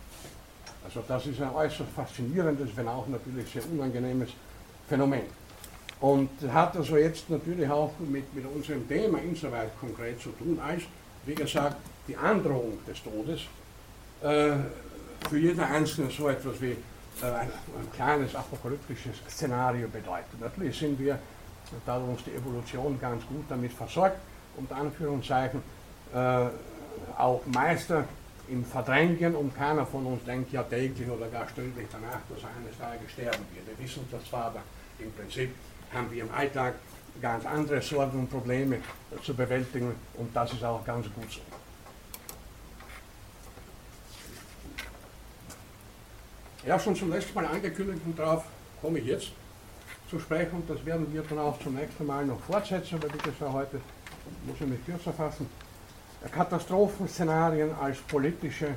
Also 0.85 1.03
das 1.07 1.25
ist 1.25 1.41
ein 1.41 1.53
äußerst 1.53 1.89
faszinierendes, 1.95 2.69
wenn 2.75 2.87
auch 2.87 3.07
natürlich 3.07 3.51
sehr 3.51 3.63
unangenehmes 3.71 4.29
Phänomen. 4.87 5.23
Und 5.99 6.29
hat 6.51 6.77
also 6.77 6.97
jetzt 6.97 7.29
natürlich 7.29 7.69
auch 7.69 7.91
mit, 7.99 8.33
mit 8.35 8.45
unserem 8.45 8.87
Thema 8.87 9.17
insoweit 9.19 9.71
konkret 9.79 10.21
zu 10.21 10.29
tun, 10.29 10.59
als, 10.63 10.83
wie 11.25 11.33
gesagt, 11.33 11.77
die 12.07 12.15
Androhung 12.15 12.77
des 12.87 13.01
Todes 13.01 13.41
äh, 14.21 14.57
für 15.27 15.37
jeder 15.39 15.65
Einzelne 15.67 16.11
so 16.11 16.29
etwas 16.29 16.61
wie 16.61 16.71
äh, 17.21 17.25
ein, 17.25 17.47
ein, 17.49 17.91
kleines 17.95 18.35
apokalyptisches 18.35 19.15
Szenario 19.29 19.87
bedeutet. 19.87 20.39
Natürlich 20.39 20.77
sind 20.77 20.99
wir, 20.99 21.17
da 21.85 21.97
uns 21.97 22.23
die 22.23 22.31
Evolution 22.31 22.99
ganz 23.01 23.25
gut 23.25 23.45
damit 23.49 23.73
versorgt, 23.73 24.17
unter 24.57 24.75
Anführungszeichen, 24.75 25.61
äh, 26.13 26.45
auch 27.17 27.41
Meister 27.47 28.05
im 28.47 28.63
Verdrängen 28.63 29.35
und 29.35 29.55
keiner 29.55 29.85
von 29.85 30.05
uns 30.05 30.23
denkt 30.23 30.51
ja 30.51 30.63
täglich 30.63 31.09
oder 31.09 31.27
gar 31.27 31.47
stündlich 31.47 31.87
danach, 31.91 32.19
dass 32.29 32.43
er 32.43 32.49
eines 32.57 32.77
Tages 32.77 33.11
sterben 33.11 33.45
wird. 33.53 33.77
Wir 33.77 33.85
wissen 33.85 34.05
das 34.11 34.23
zwar, 34.25 34.45
aber 34.45 34.61
im 34.99 35.11
Prinzip 35.13 35.51
haben 35.93 36.11
wir 36.11 36.23
im 36.23 36.31
Alltag 36.31 36.75
ganz 37.21 37.45
andere 37.45 37.81
Sorgen 37.81 38.19
und 38.19 38.29
Probleme 38.29 38.79
zu 39.23 39.33
bewältigen 39.33 39.95
und 40.15 40.35
das 40.35 40.53
ist 40.53 40.63
auch 40.63 40.83
ganz 40.85 41.05
gut 41.13 41.31
so. 41.31 41.41
Ich 46.63 46.71
habe 46.71 46.81
schon 46.81 46.95
zum 46.95 47.11
letzten 47.11 47.33
Mal 47.35 47.45
angekündigt 47.45 48.01
und 48.05 48.17
darauf 48.17 48.43
komme 48.81 48.99
ich 48.99 49.05
jetzt 49.05 49.31
zu 50.09 50.19
sprechen 50.19 50.55
und 50.55 50.69
das 50.69 50.83
werden 50.85 51.11
wir 51.13 51.21
dann 51.21 51.39
auch 51.39 51.59
zum 51.59 51.75
nächsten 51.75 52.05
Mal 52.05 52.25
noch 52.25 52.39
fortsetzen, 52.41 52.95
aber 52.95 53.07
bitte 53.07 53.31
für 53.31 53.51
heute 53.51 53.79
muss 54.45 54.55
ich 54.59 54.67
mich 54.67 54.85
kürzer 54.85 55.13
fassen. 55.13 55.47
Katastrophenszenarien 56.29 57.73
als 57.75 57.97
politische 57.99 58.75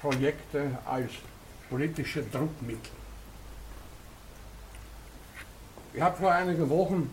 Projekte, 0.00 0.78
als 0.84 1.10
politische 1.70 2.22
Druckmittel. 2.24 2.90
Ich 5.94 6.00
habe 6.00 6.16
vor 6.16 6.32
einigen 6.32 6.68
Wochen 6.70 7.10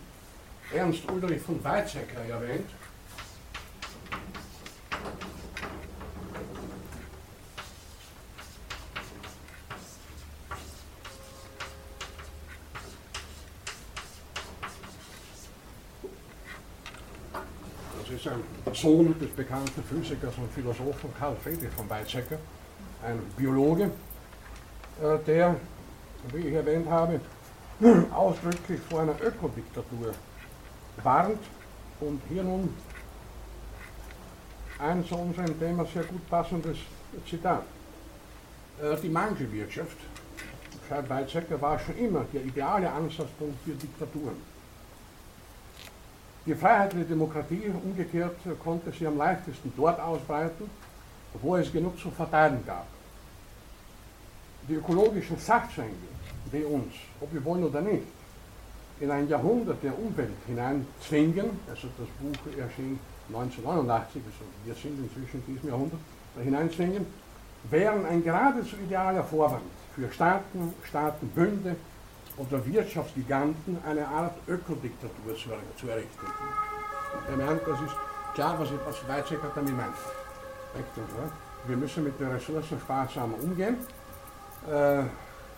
Ernst 0.73 1.09
Ulrich 1.11 1.41
von 1.41 1.63
Weizsäcker 1.63 2.21
erwähnt. 2.29 2.69
Das 17.99 18.09
ist 18.09 18.27
ein 18.27 18.43
Sohn 18.81 19.13
des 19.19 19.29
bekannten 19.31 19.83
Physikers 19.83 20.33
und 20.37 20.51
Philosophen 20.53 21.13
Karl 21.19 21.35
Friedrich 21.43 21.71
von 21.75 21.89
Weizsäcker, 21.89 22.37
ein 23.03 23.19
Biologe, 23.35 23.91
äh, 25.01 25.17
der, 25.25 25.55
wie 26.33 26.47
ich 26.47 26.53
erwähnt 26.53 26.89
habe, 26.89 27.19
ausdrücklich 28.13 28.79
vor 28.89 29.01
einer 29.01 29.15
Ökodiktatur 29.21 30.13
warnt 31.03 31.39
und 31.99 32.21
hier 32.29 32.43
nun 32.43 32.73
ein 34.79 35.05
zu 35.05 35.15
unserem 35.15 35.59
Thema 35.59 35.85
sehr 35.85 36.03
gut 36.03 36.29
passendes 36.29 36.77
Zitat. 37.29 37.63
Äh, 38.81 38.95
die 39.01 39.09
Mangelwirtschaft, 39.09 39.97
schreibt 40.87 41.09
Weizsäcker, 41.09 41.61
war 41.61 41.77
schon 41.79 41.97
immer 41.97 42.25
der 42.33 42.43
ideale 42.43 42.89
Ansatzpunkt 42.89 43.61
für 43.65 43.71
Diktaturen. 43.71 44.37
Die 46.49 46.55
freiheitliche 46.55 47.05
Demokratie 47.05 47.71
umgekehrt 47.83 48.37
konnte 48.63 48.91
sie 48.91 49.05
am 49.05 49.19
leichtesten 49.19 49.71
dort 49.77 49.99
ausbreiten, 49.99 50.67
wo 51.43 51.55
es 51.55 51.71
genug 51.71 51.99
zu 51.99 52.09
verteilen 52.09 52.63
gab. 52.65 52.87
Die 54.67 54.73
ökologischen 54.73 55.37
Sachzwänge, 55.37 55.93
die 56.51 56.63
uns, 56.63 56.95
ob 57.21 57.31
wir 57.31 57.45
wollen 57.45 57.65
oder 57.65 57.81
nicht, 57.81 58.07
in 58.99 59.11
ein 59.11 59.29
Jahrhundert 59.29 59.83
der 59.83 59.93
Umwelt 59.95 60.31
hineinzwingen, 60.47 61.51
also 61.69 61.87
das 61.99 62.07
Buch 62.19 62.57
erschien 62.57 62.99
1989, 63.27 64.23
also 64.25 64.45
wir 64.65 64.73
sind 64.73 64.97
inzwischen 65.03 65.43
in 65.45 65.53
diesem 65.53 65.69
Jahrhundert, 65.69 65.99
hineinzwingen, 66.43 67.05
wären 67.69 68.07
ein 68.07 68.23
geradezu 68.23 68.75
idealer 68.83 69.23
Vorwand 69.23 69.61
für 69.93 70.11
Staaten, 70.11 70.73
Staatenbünde 70.83 71.75
oder 72.39 72.65
Wirtschaftsgiganten 72.65 73.77
eine 73.85 74.07
Art 74.07 74.35
Ökodiktatur 74.47 75.35
zu, 75.35 75.49
zu 75.79 75.89
errichten. 75.89 76.25
Er 77.29 77.37
meint, 77.37 77.61
das 77.67 77.81
ist 77.81 77.95
klar, 78.33 78.57
was, 78.57 78.69
was 78.85 79.07
Weizsäcker 79.07 79.51
damit 79.53 79.75
meint. 79.75 79.95
Wir 81.67 81.77
müssen 81.77 82.03
mit 82.03 82.19
den 82.19 82.31
Ressourcen 82.31 82.79
sparsam 82.79 83.33
umgehen. 83.33 83.77
Äh, 84.67 85.03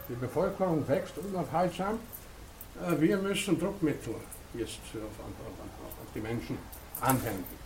die 0.09 0.15
Bevölkerung 0.15 0.88
wächst 0.88 1.13
unaufhaltsam 1.17 2.00
äh, 2.79 3.00
wir 3.00 3.17
müssen 3.17 3.59
Druckmittel 3.59 4.15
jetzt 4.53 4.79
auf, 4.95 6.11
die 6.13 6.19
Menschen 6.19 6.57
anwenden. 7.00 7.61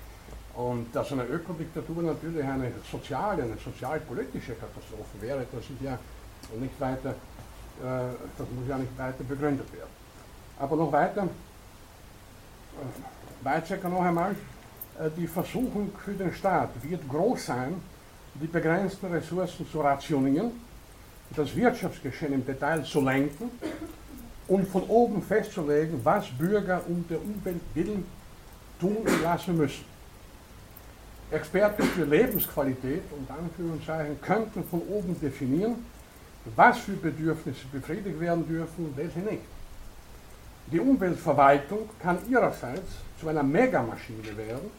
Und 0.53 0.95
dass 0.95 1.12
eine 1.12 1.25
Ökodiktatur 1.25 2.03
natürlich 2.03 2.43
eine 2.43 2.72
soziale, 2.89 3.43
eine 3.43 3.57
sozialpolitische 3.57 4.53
Katastrophe 4.53 5.22
wäre, 5.22 5.45
das 5.51 5.62
ist 5.62 5.81
ja 5.81 5.98
nicht 6.60 6.79
weiter, 6.79 7.15
das 7.82 8.48
muss 8.55 8.67
ja 8.67 8.77
nicht 8.77 8.98
weiter 8.98 9.24
begründet 9.24 9.72
werden. 9.74 9.89
Aber 10.58 10.75
noch 10.75 10.91
weiter, 10.91 11.24
äh, 11.24 13.46
Weizsäcker 13.46 13.89
noch 13.89 14.03
einmal, 14.03 14.36
äh, 15.00 15.10
die 15.15 15.27
Versuchung 15.27 15.91
für 16.03 16.13
den 16.13 16.34
Staat 16.34 16.70
wird 16.82 17.08
groß 17.10 17.46
sein, 17.46 17.75
die 18.36 18.48
begrenzten 18.48 19.12
Ressourcen 19.12 19.70
zu 19.70 19.82
rationieren, 19.82 20.51
das 21.36 21.55
Wirtschaftsgeschehen 21.55 22.34
im 22.34 22.46
Detail 22.46 22.84
zu 22.84 23.01
lenken 23.01 23.51
und 24.48 24.67
von 24.67 24.84
oben 24.84 25.22
festzulegen, 25.22 26.00
was 26.03 26.27
Bürger 26.29 26.82
um 26.88 27.05
der 27.10 27.22
Umwelt 27.22 27.62
willen 27.74 28.05
tun 28.79 28.98
und 28.98 29.22
lassen 29.22 29.58
müssen. 29.58 29.86
Experten 31.32 31.84
für 31.84 32.05
Lebensqualität 32.05 33.02
und 33.12 33.30
Anführungszeichen 33.30 34.21
könnten 34.21 34.63
von 34.63 34.82
oben 34.82 35.19
definieren, 35.19 35.76
was 36.55 36.79
für 36.79 36.93
Bedürfnisse 36.93 37.65
befriedigt 37.71 38.19
werden 38.19 38.47
dürfen 38.47 38.86
und 38.86 38.97
welche 38.97 39.19
nicht. 39.19 39.43
Die 40.71 40.79
Umweltverwaltung 40.79 41.89
kann 41.99 42.17
ihrerseits 42.29 42.91
zu 43.19 43.27
einer 43.27 43.43
Megamaschine 43.43 44.36
werden. 44.36 44.69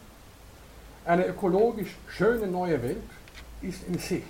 Eine 1.05 1.27
ökologisch 1.27 1.95
schöne 2.09 2.47
neue 2.47 2.81
Welt 2.83 2.97
ist 3.61 3.87
in 3.87 3.97
Sicht. 3.97 4.27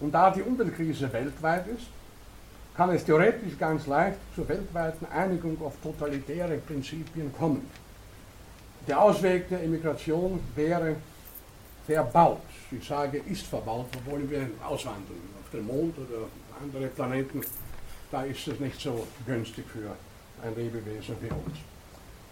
Und 0.00 0.12
da 0.12 0.30
die 0.30 0.42
Umweltkrise 0.42 1.12
weltweit 1.12 1.66
ist, 1.68 1.86
kann 2.76 2.90
es 2.90 3.04
theoretisch 3.04 3.58
ganz 3.58 3.86
leicht 3.86 4.18
zur 4.34 4.48
weltweiten 4.48 5.06
Einigung 5.06 5.60
auf 5.62 5.74
totalitäre 5.82 6.58
Prinzipien 6.58 7.32
kommen. 7.36 7.68
Der 8.88 9.00
Ausweg 9.00 9.48
der 9.48 9.62
Immigration 9.62 10.40
wäre 10.56 10.96
verbaut. 11.86 12.42
Ich 12.70 12.86
sage, 12.86 13.18
ist 13.18 13.46
verbaut, 13.46 13.86
wo 14.04 14.12
wollen 14.12 14.30
wir 14.30 14.48
auswandern? 14.64 15.41
Den 15.52 15.66
Mond 15.66 15.96
oder 15.98 16.26
andere 16.62 16.86
Planeten? 16.88 17.40
Da 18.10 18.24
ist 18.24 18.46
es 18.46 18.60
nicht 18.60 18.80
so 18.80 19.06
günstig 19.26 19.64
für 19.66 19.94
ein 20.44 20.54
Lebewesen 20.54 21.16
wie 21.20 21.28
uns. 21.28 21.58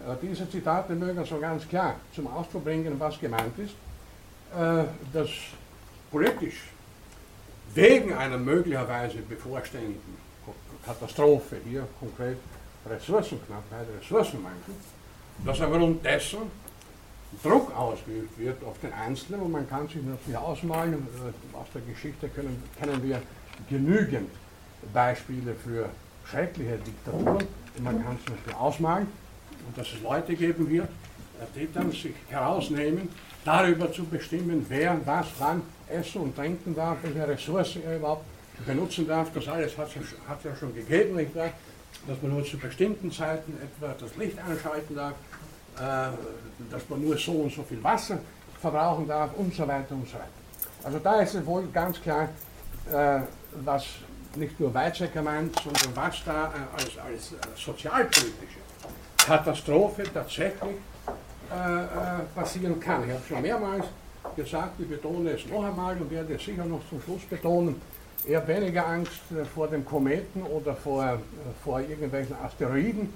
Äh, 0.06 0.16
diese 0.22 0.48
Zitate 0.50 0.94
mögen 0.94 1.24
so 1.24 1.38
ganz 1.38 1.66
klar 1.68 1.96
zum 2.14 2.26
Ausdruck 2.26 2.64
bringen, 2.64 2.98
was 2.98 3.18
gemeint 3.18 3.58
ist, 3.58 3.74
äh, 4.56 4.84
dass 5.12 5.30
politisch 6.10 6.68
wegen 7.74 8.12
einer 8.14 8.38
möglicherweise 8.38 9.18
bevorstehenden 9.18 10.18
Katastrophe, 10.84 11.56
hier 11.64 11.86
konkret 11.98 12.38
Ressourcenknappheit, 12.88 13.86
Ressourcenmangel, 14.00 14.56
dass 15.44 15.60
aufgrund 15.60 16.04
dessen 16.04 16.38
Druck 17.42 17.74
ausgeübt 17.76 18.38
wird 18.38 18.62
auf 18.64 18.78
den 18.80 18.92
Einzelnen 18.92 19.42
und 19.42 19.52
man 19.52 19.68
kann 19.68 19.86
sich 19.88 20.02
natürlich 20.02 20.36
ausmalen, 20.36 20.94
äh, 20.94 21.56
aus 21.56 21.66
der 21.74 21.82
Geschichte 21.82 22.28
können, 22.28 22.62
kennen 22.78 23.02
wir 23.02 23.22
genügend 23.68 24.30
Beispiele 24.92 25.54
für 25.54 25.88
schreckliche 26.28 26.78
Diktaturen 26.78 27.46
und 27.76 27.84
man 27.84 28.02
kann 28.02 28.16
sich 28.18 28.28
natürlich 28.28 28.56
ausmalen 28.56 29.06
und 29.66 29.78
dass 29.78 29.86
es 29.92 30.02
Leute 30.02 30.34
geben 30.34 30.68
wird, 30.68 30.88
äh, 30.88 31.58
die 31.58 31.72
dann 31.72 31.90
sich 31.92 32.14
herausnehmen, 32.28 33.08
darüber 33.44 33.92
zu 33.92 34.04
bestimmen, 34.04 34.66
wer 34.68 35.00
was 35.04 35.26
wann 35.38 35.62
essen 35.88 36.22
und 36.22 36.36
trinken 36.36 36.74
darf, 36.74 36.98
welche 37.02 37.26
Ressourcen 37.26 37.82
er 37.84 37.96
überhaupt 37.96 38.24
benutzen 38.66 39.06
darf. 39.06 39.32
Das 39.32 39.48
alles 39.48 39.76
hat 39.78 39.88
es 39.88 39.94
ja, 39.94 40.50
ja, 40.50 40.56
schon 40.56 40.74
gegeben, 40.74 41.16
nicht 41.16 41.34
wahr? 41.34 41.50
dass 42.06 42.20
man 42.22 42.32
nur 42.32 42.44
zu 42.44 42.56
bestimmten 42.56 43.12
Zeiten 43.12 43.58
etwa 43.62 43.94
das 43.98 44.16
Licht 44.16 44.38
einschalten 44.38 44.94
darf, 44.94 45.14
dass 45.76 46.88
man 46.88 47.00
nur 47.00 47.16
so 47.16 47.32
und 47.32 47.52
so 47.52 47.62
viel 47.62 47.82
Wasser 47.82 48.18
verbrauchen 48.60 49.06
darf 49.08 49.30
und 49.36 49.54
so 49.54 49.66
weiter 49.66 49.94
und 49.94 50.06
so 50.06 50.14
weiter. 50.14 50.28
Also 50.84 50.98
da 50.98 51.20
ist 51.20 51.34
es 51.34 51.44
wohl 51.46 51.66
ganz 51.72 52.00
klar, 52.00 52.28
äh, 52.90 53.20
was 53.64 53.84
nicht 54.36 54.58
nur 54.60 54.72
Weizsäcker 54.72 55.22
meint, 55.22 55.54
sondern 55.60 55.94
was 55.94 56.24
da 56.24 56.46
äh, 56.46 56.82
als, 56.82 56.98
als 56.98 57.32
äh, 57.32 57.36
sozialpolitische 57.56 58.60
Katastrophe 59.16 60.04
tatsächlich 60.12 60.76
äh, 61.50 61.84
äh, 61.84 61.88
passieren 62.34 62.78
kann. 62.80 63.04
Ich 63.04 63.10
habe 63.10 63.22
schon 63.28 63.42
mehrmals 63.42 63.86
gesagt, 64.36 64.80
ich 64.80 64.88
betone 64.88 65.30
es 65.30 65.46
noch 65.46 65.64
einmal 65.64 65.96
und 66.00 66.10
werde 66.10 66.34
es 66.34 66.44
sicher 66.44 66.64
noch 66.64 66.80
zum 66.88 67.00
Schluss 67.02 67.22
betonen, 67.22 67.80
eher 68.26 68.46
weniger 68.46 68.86
Angst 68.86 69.20
äh, 69.32 69.44
vor 69.44 69.68
dem 69.68 69.84
Kometen 69.84 70.42
oder 70.42 70.74
vor, 70.74 71.04
äh, 71.04 71.16
vor 71.64 71.80
irgendwelchen 71.80 72.36
Asteroiden, 72.36 73.12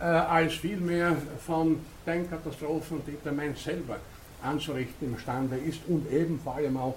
äh, 0.00 0.04
als 0.04 0.54
vielmehr 0.54 1.16
von 1.44 1.78
den 2.06 2.28
Katastrophen, 2.28 3.02
die 3.06 3.16
der 3.24 3.32
Mensch 3.32 3.62
selber 3.62 3.96
anzurichten 4.42 5.12
imstande 5.12 5.56
ist 5.56 5.80
und 5.86 6.10
eben 6.10 6.40
vor 6.40 6.56
allem 6.56 6.76
auch 6.76 6.94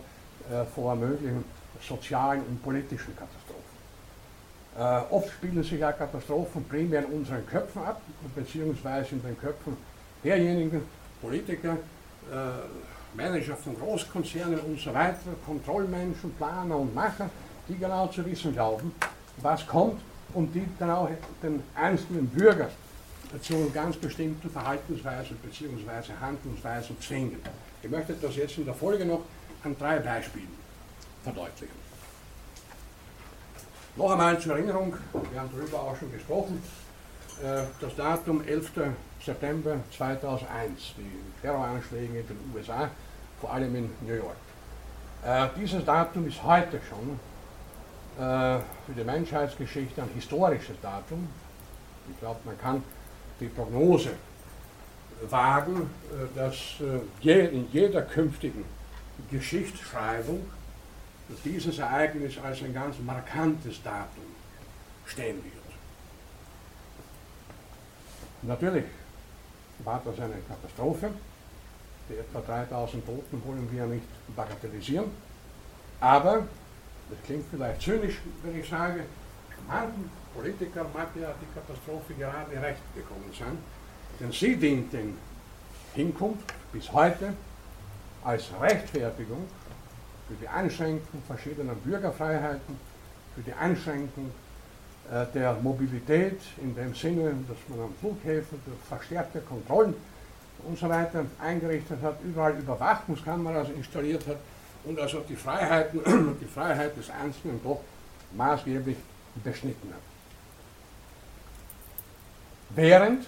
äh, 0.50 0.64
vor 0.74 0.96
möglichen 0.96 1.44
sozialen 1.82 2.42
und 2.42 2.64
politischen 2.64 3.14
Katastrophen. 3.16 3.64
Äh, 4.78 5.14
oft 5.14 5.30
spielen 5.32 5.62
sich 5.64 5.80
ja 5.80 5.92
Katastrophen 5.92 6.64
primär 6.66 7.06
in 7.06 7.20
unseren 7.20 7.46
Köpfen 7.46 7.84
ab, 7.84 8.02
beziehungsweise 8.36 9.16
in 9.16 9.22
den 9.22 9.38
Köpfen 9.38 9.76
derjenigen 10.24 10.82
Politiker, 11.22 11.74
äh, 12.32 13.16
Manager 13.16 13.56
von 13.56 13.78
Großkonzernen 13.78 14.60
und 14.60 14.80
so 14.80 14.94
weiter, 14.94 15.18
Kontrollmenschen, 15.46 16.34
Planer 16.34 16.78
und 16.78 16.96
Macher, 16.96 17.30
die 17.68 17.78
genau 17.78 18.08
zu 18.08 18.26
wissen 18.26 18.54
glauben, 18.54 18.94
was 19.38 19.68
kommt 19.68 20.02
und 20.34 20.54
die 20.56 20.66
dann 20.80 20.90
auch 20.90 21.10
den 21.42 21.62
einzelnen 21.76 22.28
Bürger 22.28 22.70
zu 23.42 23.70
ganz 23.72 23.98
bestimmten 23.98 24.50
Verhaltensweisen 24.50 25.38
bzw. 25.38 26.14
Handlungsweisen 26.20 27.00
zwingen. 27.02 27.42
Ich 27.82 27.90
möchte 27.90 28.14
das 28.14 28.36
jetzt 28.36 28.58
in 28.58 28.66
der 28.66 28.74
Folge 28.74 29.06
noch 29.06 29.22
an 29.64 29.76
drei 29.78 30.00
Beispielen 30.00 30.52
verdeutlichen. 31.24 31.84
Noch 33.96 34.12
einmal 34.12 34.40
zur 34.40 34.54
Erinnerung, 34.54 34.96
wir 35.32 35.40
haben 35.40 35.50
darüber 35.56 35.82
auch 35.82 35.96
schon 35.96 36.12
gesprochen, 36.12 36.62
äh, 37.44 37.64
das 37.80 37.96
Datum 37.96 38.44
11. 38.46 38.72
September 39.24 39.78
2001, 39.96 40.96
die 40.98 41.42
Terroranschläge 41.42 42.20
in 42.20 42.28
den 42.28 42.38
USA, 42.56 42.90
vor 43.40 43.54
allem 43.54 43.76
in 43.76 43.90
New 44.02 44.14
York. 44.14 44.36
Äh, 45.26 45.48
dieses 45.58 45.86
Datum 45.86 46.28
ist 46.28 46.44
heute 46.44 46.80
schon 46.90 47.20
äh, 48.18 48.60
für 48.86 48.94
die 48.98 49.04
Menschheitsgeschichte 49.04 50.02
ein 50.02 50.10
historisches 50.14 50.76
Datum. 50.82 51.28
Ich 52.12 52.20
glaube, 52.20 52.40
man 52.44 52.60
kann 52.60 52.84
die 53.40 53.48
Prognose 53.48 54.12
wagen, 55.30 55.90
dass 56.36 56.76
in 57.22 57.68
jeder 57.72 58.02
künftigen 58.02 58.66
Geschichtsschreibung 59.32 60.46
dieses 61.46 61.80
Ereignis 61.80 62.38
als 62.38 62.62
ein 62.62 62.74
ganz 62.74 62.98
markantes 63.00 63.82
Datum 63.82 64.26
stehen 65.06 65.36
wird. 65.36 65.54
Natürlich 68.42 68.86
war 69.84 70.02
das 70.04 70.20
eine 70.20 70.36
Katastrophe. 70.48 71.12
Die 72.10 72.16
etwa 72.16 72.42
3000 72.42 73.06
Toten 73.06 73.42
wollen 73.46 73.70
wir 73.72 73.86
nicht 73.86 74.36
bagatellisieren. 74.36 75.10
Aber, 76.02 76.46
das 77.10 77.20
klingt 77.26 77.46
vielleicht 77.50 77.82
zynisch, 77.82 78.20
wenn 78.44 78.60
ich 78.60 78.68
sage, 78.68 79.06
manchen 79.68 80.12
Politiker 80.34 80.86
mag 80.94 81.10
ja 81.20 81.34
die 81.42 81.54
Katastrophe 81.54 82.14
gerade 82.14 82.52
recht 82.62 82.82
gekommen 82.96 83.32
sein, 83.38 83.58
denn 84.20 84.32
sie 84.32 84.56
dient 84.56 84.94
in 84.94 85.18
Hinkunft 85.94 86.54
bis 86.72 86.92
heute 86.92 87.34
als 88.24 88.50
Rechtfertigung 88.60 89.46
für 90.28 90.36
die 90.36 90.48
Einschränkung 90.48 91.22
verschiedener 91.28 91.74
Bürgerfreiheiten, 91.74 92.78
für 93.36 93.42
die 93.42 93.54
Einschränkung 93.54 94.32
äh, 95.12 95.26
der 95.34 95.54
Mobilität 95.62 96.40
in 96.62 96.76
dem 96.76 96.96
Sinne, 96.96 97.34
dass 97.48 97.58
man 97.68 97.88
am 97.88 97.94
Flughäfen 98.00 98.60
verstärkte 98.88 99.42
Kontrollen 99.42 99.94
und 100.66 100.80
so 100.80 100.88
weiter 100.88 101.26
eingerichtet 101.42 102.02
hat, 102.02 102.18
überall 102.24 102.58
Überwachungskameras 102.58 103.70
installiert 103.76 104.26
hat 104.28 104.38
und 104.86 105.00
also 105.00 105.20
die 105.28 105.36
Freiheiten 105.36 106.00
und 106.00 106.38
die 106.42 106.46
Freiheit 106.46 106.96
des 106.98 107.10
Einzelnen 107.10 107.60
doch 107.64 107.82
maßgeblich 108.36 108.98
beschnitten 109.44 109.90
hat. 109.94 110.13
Während, 112.76 113.28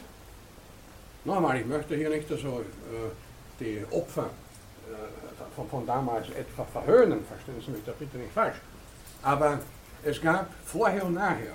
nochmal, 1.23 1.59
ich 1.59 1.65
möchte 1.65 1.95
hier 1.95 2.09
nicht 2.09 2.31
also, 2.31 2.61
äh, 2.61 3.59
die 3.59 3.85
Opfer 3.91 4.25
äh, 4.25 5.55
von, 5.55 5.69
von, 5.69 5.85
damals 5.85 6.29
etwa 6.31 6.63
verhöhnen, 6.63 7.23
verstehen 7.25 7.61
Sie 7.63 7.71
mich 7.71 7.83
da 7.85 7.91
bitte 7.97 8.17
nicht 8.17 8.33
falsch, 8.33 8.57
aber 9.21 9.59
es 10.03 10.19
gab 10.19 10.49
vorher 10.65 11.05
und 11.05 11.13
nachher 11.13 11.53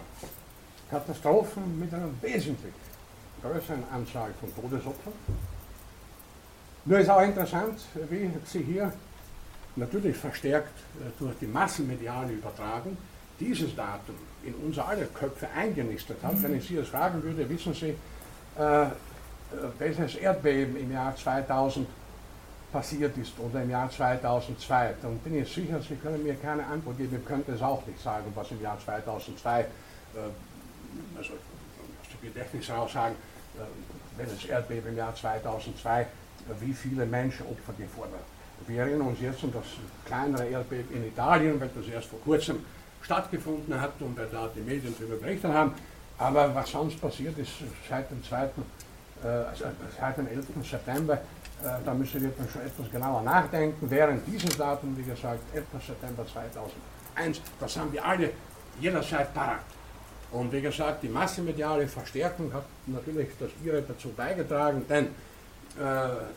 Katastrophen 0.89 1.81
mit 1.81 1.93
einer 1.93 2.11
wesentlich 2.21 2.75
größeren 3.43 3.85
Anzahl 3.93 4.31
von 4.39 4.55
Todesopfern. 4.55 5.13
Nur 6.85 6.99
ist 6.99 7.11
auch 7.11 7.23
interessant, 7.23 7.81
wie 8.09 8.31
sie 8.45 8.63
hier 8.63 8.93
natürlich 9.77 10.17
verstärkt 10.17 10.79
äh, 10.79 11.11
durch 11.19 11.35
die 11.41 11.47
massenmediale 11.47 12.33
Übertragung 12.33 12.97
dieses 13.41 13.75
Datum 13.75 14.15
in 14.45 14.55
unser 14.55 14.87
aller 14.87 15.07
Köpfe 15.07 15.49
eingenistet 15.57 16.19
hat. 16.23 16.35
Mhm. 16.35 16.43
Wenn 16.43 16.57
ich 16.59 16.69
Sie 16.69 16.77
das 16.77 16.89
fragen 16.89 17.23
würde, 17.23 17.49
wissen 17.49 17.75
Sie, 17.75 17.97
äh, 18.59 18.87
welches 19.79 20.15
Erdbeben 20.15 20.77
im 20.77 20.93
Jahr 20.93 21.17
2000 21.17 21.87
passiert 22.73 23.17
ist 23.19 23.33
oder 23.39 23.63
im 23.63 23.71
Jahr 23.71 23.91
2002, 23.91 24.95
dann 25.03 25.19
bin 25.19 25.43
ich 25.43 25.53
sicher, 25.53 25.81
Sie 25.81 25.97
können 25.97 26.23
mir 26.23 26.35
keine 26.35 26.65
Antwort 26.67 26.99
geben. 26.99 27.17
Ich 27.21 27.27
könnte 27.27 27.53
es 27.53 27.63
auch 27.63 27.85
nicht 27.87 28.01
sagen, 28.01 28.27
was 28.35 28.51
im 28.53 28.63
Jahr 28.63 28.79
2002, 28.79 29.61
äh, 29.61 29.65
also 31.17 31.33
aus 31.33 32.09
dem 32.13 32.33
Gedächtnis 32.33 32.69
heraus 32.69 32.93
sagen, 32.93 33.17
äh, 33.57 33.63
wenn 34.17 34.51
Erdbeben 34.51 34.91
im 34.91 34.97
Jahr 34.97 35.15
2002, 35.15 36.03
äh, 36.03 36.07
wie 36.61 36.73
viele 36.73 37.07
Menschenopfer 37.07 37.73
gefordert. 37.77 38.25
Wir 38.67 38.83
erinnern 38.83 39.09
uns 39.09 39.21
jetzt 39.21 39.43
um 39.43 39.53
das 39.53 39.65
kleinere 40.05 40.47
Erdbeben 40.47 40.95
in 40.95 41.09
Italien, 41.09 41.59
weil 41.61 41.71
das 41.75 41.89
erst 41.89 42.09
vor 42.09 42.21
kurzem 42.21 42.65
stattgefunden 43.03 43.81
hat 43.81 43.93
und 44.01 44.17
weil 44.17 44.27
da 44.27 44.49
die 44.55 44.61
Medien 44.61 44.95
darüber 44.99 45.17
berichtet 45.17 45.53
haben. 45.53 45.75
Aber 46.19 46.55
was 46.55 46.71
sonst 46.71 47.01
passiert 47.01 47.37
ist 47.39 47.53
seit 47.89 48.11
dem, 48.11 48.23
2., 48.23 48.45
äh, 48.45 49.27
also 49.27 49.65
seit 49.99 50.19
dem 50.19 50.29
11. 50.29 50.47
September, 50.63 51.15
äh, 51.15 51.19
da 51.85 51.95
müssen 51.95 52.23
wir 52.23 52.31
dann 52.31 52.49
schon 52.49 52.63
etwas 52.63 52.91
genauer 52.91 53.23
nachdenken. 53.23 53.91
Während 53.91 54.27
dieses 54.27 54.57
Datum, 54.57 54.97
wie 54.97 55.03
gesagt, 55.03 55.41
11. 55.55 55.65
September 55.87 56.27
2001, 56.27 57.41
das 57.59 57.77
haben 57.77 57.93
wir 57.93 58.05
alle 58.05 58.31
jederzeit 58.81 59.33
parat. 59.35 59.65
Und 60.33 60.53
wie 60.53 60.61
gesagt, 60.61 61.03
die 61.03 61.09
massenmediale 61.09 61.89
Verstärkung 61.89 62.53
hat 62.53 62.65
natürlich 62.87 63.29
das 63.39 63.51
ihre 63.65 63.83
dazu 63.83 64.11
beigetragen, 64.11 64.85
denn 64.89 65.07
äh, 65.07 65.09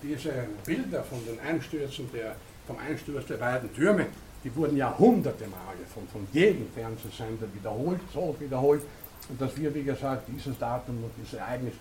diese 0.02 0.32
Bilder 0.65 1.04
von 1.04 1.19
den 1.26 1.39
Einstürzen 1.39 2.10
der, 2.12 2.36
vom 2.65 2.78
Einsturz 2.80 3.28
der 3.28 3.38
beiden 3.38 3.73
Türme, 3.73 4.08
die 4.44 4.56
wurden 4.56 4.78
ja 4.78 4.94
hunderte 4.98 5.46
Male 5.48 5.86
von, 5.94 6.08
von 6.08 6.28
jedem 6.32 6.68
Fernsehsender 6.74 7.48
wiederholt, 7.54 8.02
so 8.14 8.36
wiederholt, 8.40 8.82
und 9.30 9.40
dass 9.40 9.56
wir, 9.56 9.74
wie 9.74 9.84
gesagt, 9.84 10.28
dieses 10.28 10.58
Datum 10.60 11.04
und 11.04 11.12
dieses 11.18 11.36
Ereignis 11.36 11.74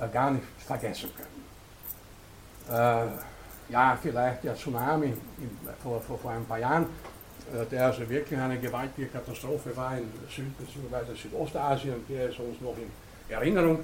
äh, 0.00 0.08
gar 0.08 0.30
nicht 0.32 0.44
vergessen 0.58 1.10
können. 1.16 1.38
Äh, 2.70 3.72
ja, 3.72 3.98
vielleicht 4.00 4.44
der 4.44 4.56
Tsunami 4.56 5.06
in, 5.06 5.50
vor, 5.82 6.00
vor, 6.00 6.18
vor 6.18 6.30
ein 6.32 6.44
paar 6.44 6.58
Jahren, 6.58 6.86
äh, 7.54 7.64
der 7.66 7.86
also 7.86 8.08
wirklich 8.08 8.38
eine 8.38 8.58
gewaltige 8.58 9.08
Katastrophe 9.08 9.76
war 9.76 9.96
in 9.96 10.10
Süd- 10.28 10.56
bzw. 10.58 11.14
Südostasien, 11.14 12.04
der 12.08 12.30
ist 12.30 12.38
uns 12.40 12.60
noch 12.60 12.76
in 12.76 12.90
Erinnerung, 13.32 13.80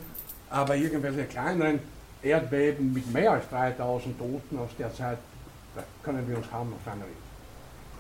aber 0.51 0.75
irgendwelche 0.77 1.25
kleineren 1.25 1.79
Erdbeben 2.23 2.93
mit 2.93 3.13
mehr 3.13 3.33
als 3.33 3.49
3000 3.51 4.19
Toten 4.19 4.59
aus 4.59 4.71
der 4.79 4.93
Zeit, 4.93 5.19
da 5.77 5.83
können 6.03 6.27
wir 6.29 6.37
uns 6.39 6.51
kaum 6.51 6.71
noch 6.71 6.83
dran 6.83 7.01
erinnern. 7.01 7.24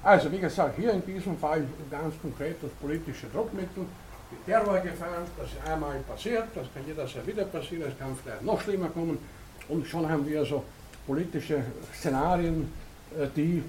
Also 0.04 0.30
wie 0.30 0.38
gesagt, 0.38 0.76
hier 0.76 0.92
in 0.92 1.04
diesem 1.06 1.38
Fall 1.38 1.64
ganz 1.90 2.14
konkret 2.20 2.56
das 2.62 2.70
politische 2.72 3.26
Druckmittel, 3.28 3.86
die 4.30 4.50
Terrorgefahr, 4.50 5.22
das 5.38 5.48
ist 5.48 5.66
einmal 5.66 5.98
passiert, 6.00 6.48
das 6.54 6.66
kann 6.74 6.86
jederzeit 6.86 7.26
wieder 7.26 7.46
passieren, 7.46 7.90
es 7.90 7.98
kann 7.98 8.14
vielleicht 8.22 8.42
noch 8.42 8.60
schlimmer 8.60 8.90
kommen 8.90 9.18
und 9.66 9.86
schon 9.86 10.06
haben 10.06 10.26
wir 10.26 10.44
so 10.44 10.62
politische 11.06 11.64
Szenarien, 11.98 12.70
äh, 13.18 13.26
die 13.34 13.64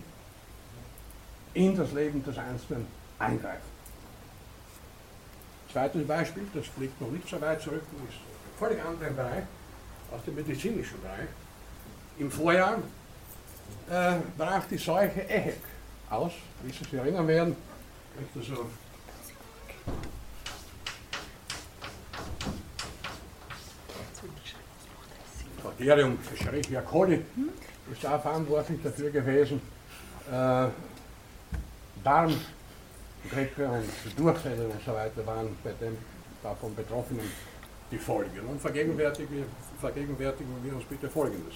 in 1.54 1.78
das 1.78 1.94
Leben 1.94 2.22
des 2.26 2.38
Einzelnen 2.38 2.86
eingreifen. 3.18 3.76
Zweites 5.72 6.06
Beispiel, 6.06 6.44
das 6.54 6.66
liegt 6.78 7.00
noch 7.00 7.12
nicht 7.12 7.30
so 7.30 7.40
weit 7.40 7.62
zurück, 7.62 7.84
ist 8.10 8.16
ein 8.16 8.60
völlig 8.60 8.84
anderer 8.84 9.12
Bereich, 9.12 9.44
aus 10.12 10.22
dem 10.26 10.36
medizinischen 10.36 11.02
Bereich. 11.02 11.30
Im 12.20 12.30
Vorjahr 12.30 12.80
äh, 13.90 14.16
brach 14.38 14.66
die 14.70 14.78
Seuche 14.78 15.30
EHEC 15.30 15.75
aus, 16.10 16.32
wie 16.64 16.72
Sie 16.72 16.84
sich 16.84 16.94
erinnern 16.94 17.28
werden. 17.28 17.56
Ich 18.36 18.48
so 18.48 18.66
Bakterium 25.64 26.18
Escherichia 26.34 26.82
coli 26.82 27.22
ist 27.92 28.04
da 28.04 28.18
verantwortlich 28.18 28.80
dafür 28.82 29.10
gewesen. 29.10 29.62
Äh, 30.32 30.68
Darmgrippe 32.04 33.68
und 33.68 33.86
Durchfälle 34.18 34.68
und 34.68 34.84
so 34.86 34.94
weiter 34.94 35.26
waren 35.26 35.56
bei 35.64 35.72
den 35.74 35.98
davon 36.42 36.76
Betroffenen 36.76 37.30
die 37.92 37.98
Folgen. 37.98 38.40
Und 38.48 38.62
vergegenwärtigen, 38.62 39.44
vergegenwärtigen 39.80 40.52
wir 40.64 40.76
uns 40.76 40.86
bitte 40.86 41.10
Folgendes. 41.10 41.56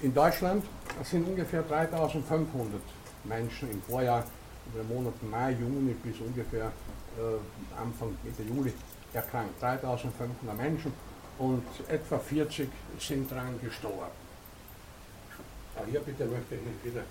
In 0.00 0.14
Deutschland 0.14 0.64
sind 1.02 1.26
ungefähr 1.26 1.62
3500 1.62 2.80
Menschen 3.24 3.70
im 3.70 3.82
Vorjahr, 3.82 4.24
in 4.66 4.80
den 4.80 4.88
Monaten 4.88 5.30
Mai, 5.30 5.52
Juni 5.52 5.94
bis 6.02 6.20
ungefähr 6.20 6.66
äh, 6.66 7.80
Anfang 7.80 8.16
Mitte 8.22 8.42
Juli 8.42 8.72
erkrankt. 9.12 9.60
3500 9.60 10.56
Menschen 10.56 10.92
und 11.38 11.64
etwa 11.88 12.18
40 12.18 12.68
sind 12.98 13.30
daran 13.30 13.58
gestorben. 13.62 14.12
Auch 15.76 15.86
hier 15.90 16.00
bitte 16.00 16.26
möchte 16.26 16.56
ich 16.56 16.60
nicht 16.62 16.84
wieder 16.84 17.02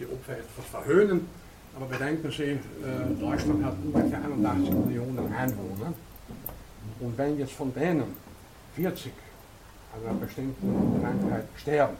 die 0.00 0.06
Opfer 0.06 0.38
etwas 0.38 0.66
verhöhnen, 0.70 1.28
aber 1.76 1.86
bedenken 1.86 2.30
Sie, 2.30 2.42
äh, 2.42 2.58
Deutschland 3.20 3.64
hat 3.64 3.74
ungefähr 3.82 4.18
81 4.18 4.74
Millionen 4.74 5.32
Einwohner. 5.32 5.92
Und 7.00 7.18
wenn 7.18 7.38
jetzt 7.38 7.52
von 7.52 7.72
denen 7.74 8.16
40 8.74 9.12
an 9.94 10.08
einer 10.08 10.18
bestimmten 10.18 11.02
Krankheit 11.02 11.44
sterben 11.56 11.96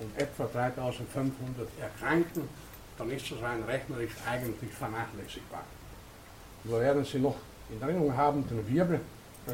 und 0.00 0.20
etwa 0.20 0.44
3500 0.44 1.68
erkranken, 1.80 2.48
dann 2.98 3.10
ist 3.10 3.30
das 3.30 3.42
rein 3.42 3.62
rechnerisch 3.66 4.12
eigentlich 4.28 4.70
vernachlässigbar. 4.72 5.62
Wir 6.64 6.80
werden 6.80 7.04
Sie 7.04 7.18
noch 7.18 7.36
in 7.70 7.80
Erinnerung 7.80 8.16
haben, 8.16 8.46
den 8.48 8.66
Wirbel, 8.68 9.00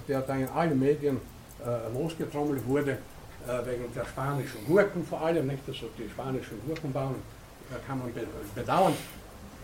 der 0.07 0.21
da 0.21 0.35
in 0.35 0.49
allen 0.49 0.79
Medien 0.79 1.19
äh, 1.65 1.93
losgetrommelt 1.93 2.67
wurde, 2.67 2.93
äh, 2.93 3.67
wegen 3.67 3.93
der 3.95 4.05
spanischen 4.05 4.65
Gurken 4.67 5.05
vor 5.05 5.23
allem, 5.23 5.47
nicht? 5.47 5.63
Also 5.67 5.89
die 5.99 6.09
spanischen 6.09 6.61
Gurkenbauern 6.67 7.15
äh, 7.71 7.87
kann 7.87 7.99
man 7.99 8.13
bedauern. 8.55 8.95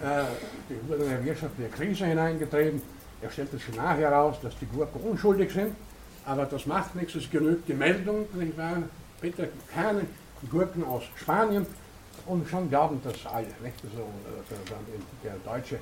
Äh, 0.03 0.25
die 0.69 0.89
wurden 0.89 1.05
in 1.05 1.11
eine 1.11 1.25
wirtschaftliche 1.25 1.71
Krise 1.71 2.07
hineingetrieben 2.07 2.83
er 3.23 3.31
stellte 3.31 3.57
sich 3.57 3.75
nachher 3.75 4.11
heraus, 4.11 4.37
dass 4.43 4.59
die 4.59 4.67
Gurken 4.67 5.01
unschuldig 5.01 5.51
sind, 5.53 5.75
aber 6.25 6.45
das 6.45 6.67
macht 6.67 6.95
nichts, 6.95 7.15
es 7.15 7.31
genügt 7.31 7.69
die 7.69 7.75
Meldung, 7.75 8.27
nicht 8.35 8.57
wahr? 8.59 8.83
bitte 9.21 9.49
keine 9.75 10.03
Gurken 10.51 10.85
aus 10.85 11.05
Spanien 11.17 11.67
und 12.27 12.49
schon 12.49 12.69
glauben 12.69 13.01
das 13.03 13.27
alle. 13.27 13.47
Nicht? 13.63 13.83
Also, 13.85 14.07
der 15.25 15.35
deutsche 15.45 15.79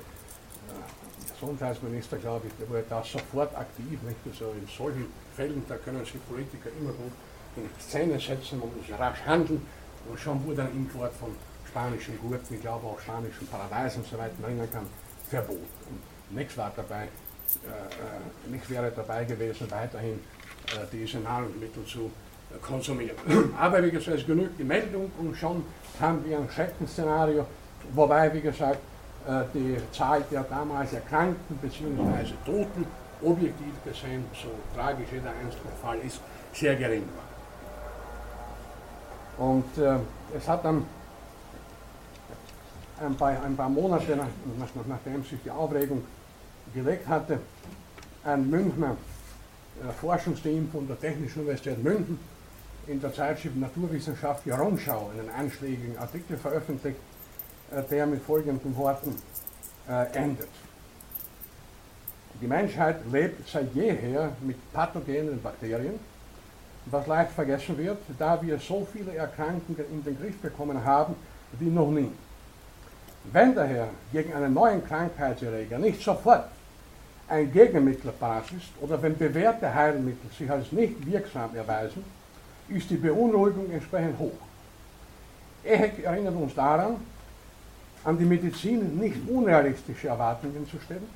Gesundheitsminister, 1.33 2.17
glaube 2.17 2.47
ich, 2.47 2.53
der 2.59 2.69
wurde 2.69 2.85
da 2.89 3.03
sofort 3.03 3.55
aktiv. 3.55 3.99
Nicht? 4.03 4.17
Also 4.25 4.53
in 4.59 4.67
solchen 4.67 5.07
Fällen, 5.35 5.63
da 5.67 5.75
können 5.77 6.03
sich 6.05 6.25
Politiker 6.27 6.69
immer 6.79 6.91
gut 6.91 7.11
in 7.57 7.69
Szene 7.79 8.19
setzen, 8.19 8.59
muss 8.59 8.69
rasch 8.99 9.21
handeln 9.25 9.65
und 10.09 10.19
schon 10.19 10.43
wurde 10.45 10.63
ein 10.63 10.71
Import 10.71 11.13
von 11.13 11.35
spanischen 11.67 12.17
Gurken, 12.19 12.55
ich 12.55 12.61
glaube 12.61 12.85
auch 12.87 12.99
spanischen 12.99 13.47
Paradeisen, 13.47 14.03
soweit 14.09 14.37
man 14.39 14.51
erinnern 14.51 14.71
kann, 14.71 14.85
verboten. 15.29 15.65
Und 15.89 16.35
nichts 16.35 16.57
war 16.57 16.71
dabei, 16.75 17.03
äh, 17.03 17.07
äh, 17.07 18.51
nichts 18.51 18.69
wäre 18.69 18.91
dabei 18.91 19.25
gewesen, 19.25 19.69
weiterhin 19.71 20.19
äh, 20.67 20.85
diese 20.91 21.19
Nahrungsmittel 21.19 21.85
zu 21.85 22.11
äh, 22.51 22.57
konsumieren. 22.59 23.17
Aber 23.59 23.83
wie 23.83 23.91
gesagt, 23.91 24.17
es 24.17 24.25
genügt 24.25 24.59
die 24.59 24.63
Meldung 24.63 25.11
und 25.17 25.35
schon 25.35 25.63
haben 25.99 26.23
wir 26.25 26.37
ein 26.37 26.49
Schreckensszenario, 26.49 27.45
wobei, 27.93 28.33
wie 28.33 28.41
gesagt, 28.41 28.79
äh, 29.27 29.43
die 29.53 29.77
Zahl 29.91 30.23
der 30.31 30.43
damals 30.43 30.93
Erkrankten 30.93 31.57
bzw. 31.57 32.33
Toten 32.45 32.85
objektiv 33.21 33.73
gesehen, 33.83 34.25
so 34.33 34.49
tragisch 34.75 35.07
jeder 35.11 35.29
einzelne 35.29 35.71
Fall 35.81 35.97
ist, 36.05 36.19
sehr 36.53 36.75
gering 36.75 37.03
war. 39.37 39.47
Und 39.47 39.77
äh, 39.77 39.97
es 40.37 40.47
hat 40.47 40.63
dann 40.63 40.85
ein 43.01 43.15
paar, 43.15 43.43
ein 43.43 43.55
paar 43.55 43.69
Monate, 43.69 44.15
nach, 44.15 44.27
nach, 44.59 44.85
nachdem 44.87 45.23
sich 45.23 45.39
die 45.43 45.51
Aufregung 45.51 46.03
gelegt 46.73 47.07
hatte, 47.07 47.39
ein 48.23 48.49
Münchner 48.49 48.95
äh, 49.81 49.91
Forschungsteam 49.99 50.69
von 50.71 50.87
der 50.87 50.99
Technischen 50.99 51.41
Universität 51.41 51.83
München 51.83 52.19
in 52.87 53.01
der 53.01 53.13
Zeitschrift 53.13 53.55
Naturwissenschaft 53.57 54.45
Rundschau 54.47 55.09
einen 55.17 55.29
einschlägigen 55.29 55.97
Artikel 55.97 56.37
veröffentlicht, 56.37 56.97
äh, 57.71 57.81
der 57.89 58.05
mit 58.05 58.21
folgenden 58.21 58.75
Worten 58.77 59.15
äh, 59.89 60.05
endet. 60.15 60.49
Die 62.41 62.47
Menschheit 62.47 62.97
lebt 63.11 63.47
seit 63.47 63.73
jeher 63.73 64.31
mit 64.41 64.57
pathogenen 64.73 65.41
Bakterien, 65.41 65.99
was 66.87 67.07
leicht 67.07 67.31
vergessen 67.31 67.77
wird, 67.77 67.97
da 68.19 68.41
wir 68.41 68.59
so 68.59 68.85
viele 68.91 69.15
Erkrankungen 69.15 69.85
in 69.91 70.03
den 70.03 70.19
Griff 70.19 70.37
bekommen 70.39 70.83
haben 70.83 71.15
wie 71.59 71.69
noch 71.69 71.89
nie. 71.89 72.11
Wenn 73.31 73.55
daher 73.55 73.87
gegen 74.11 74.33
einen 74.33 74.53
neuen 74.53 74.85
Krankheitserreger 74.85 75.79
nicht 75.79 76.01
sofort 76.01 76.49
ein 77.27 77.51
Gegenmittel 77.51 78.11
parat 78.11 78.51
ist 78.51 78.69
oder 78.81 79.01
wenn 79.01 79.17
bewährte 79.17 79.73
Heilmittel 79.73 80.29
sich 80.37 80.49
als 80.51 80.71
nicht 80.71 81.03
wirksam 81.05 81.55
erweisen, 81.55 82.03
ist 82.69 82.89
die 82.89 82.95
Beunruhigung 82.95 83.71
entsprechend 83.71 84.17
hoch. 84.19 84.37
Ehek 85.63 86.03
erinnert 86.03 86.35
uns 86.35 86.53
daran, 86.53 86.97
an 88.03 88.17
die 88.17 88.25
Medizin 88.25 88.97
nicht 88.99 89.17
unrealistische 89.27 90.07
Erwartungen 90.07 90.67
zu 90.69 90.79
stellen. 90.79 91.09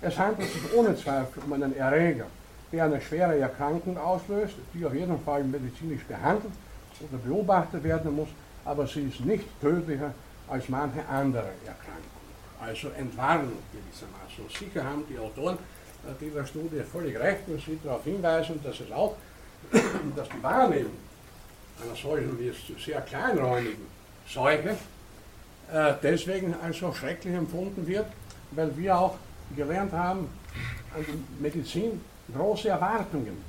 Es 0.00 0.18
handelt 0.18 0.50
sich 0.52 0.72
ohne 0.74 0.96
Zweifel 0.96 1.42
um 1.44 1.52
einen 1.52 1.76
Erreger, 1.76 2.26
der 2.72 2.84
eine 2.84 3.00
schwere 3.00 3.38
Erkrankung 3.38 3.96
auslöst, 3.96 4.54
die 4.74 4.84
auf 4.84 4.94
jeden 4.94 5.18
Fall 5.20 5.44
medizinisch 5.44 6.04
behandelt 6.04 6.52
oder 7.00 7.18
beobachtet 7.18 7.82
werden 7.84 8.14
muss, 8.14 8.28
aber 8.64 8.86
sie 8.86 9.08
ist 9.08 9.20
nicht 9.20 9.44
tödlicher 9.60 10.12
als 10.48 10.68
manche 10.68 11.06
andere 11.08 11.50
Erkrankungen. 11.66 12.18
Also 12.60 12.88
Entwarnung 12.98 13.58
gewissermaßen. 13.72 14.44
Und 14.44 14.52
sicher 14.52 14.84
haben 14.84 15.04
die 15.08 15.18
Autoren 15.18 15.58
dieser 16.20 16.46
Studie 16.46 16.80
völlig 16.80 17.18
recht, 17.18 17.42
wenn 17.46 17.58
sie 17.58 17.78
darauf 17.82 18.04
hinweisen, 18.04 18.60
dass 18.62 18.80
es 18.80 18.90
auch, 18.92 19.16
dass 20.16 20.28
die 20.28 20.42
Wahrnehmung 20.42 20.92
einer 21.82 21.94
solchen 21.94 22.38
wie 22.38 22.48
es 22.48 22.56
sehr 22.84 23.00
kleinräumigen 23.02 23.86
Seuche 24.26 24.76
äh, 25.72 25.94
deswegen 26.02 26.54
als 26.62 26.78
so 26.78 26.92
schrecklich 26.92 27.34
empfunden 27.34 27.86
wird, 27.86 28.06
weil 28.52 28.76
wir 28.76 28.98
auch 28.98 29.16
gelernt 29.56 29.92
haben, 29.92 30.28
an 30.94 31.04
die 31.06 31.42
Medizin 31.42 32.00
große 32.34 32.68
Erwartungen 32.68 33.42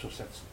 zu 0.00 0.08
setzen. 0.08 0.52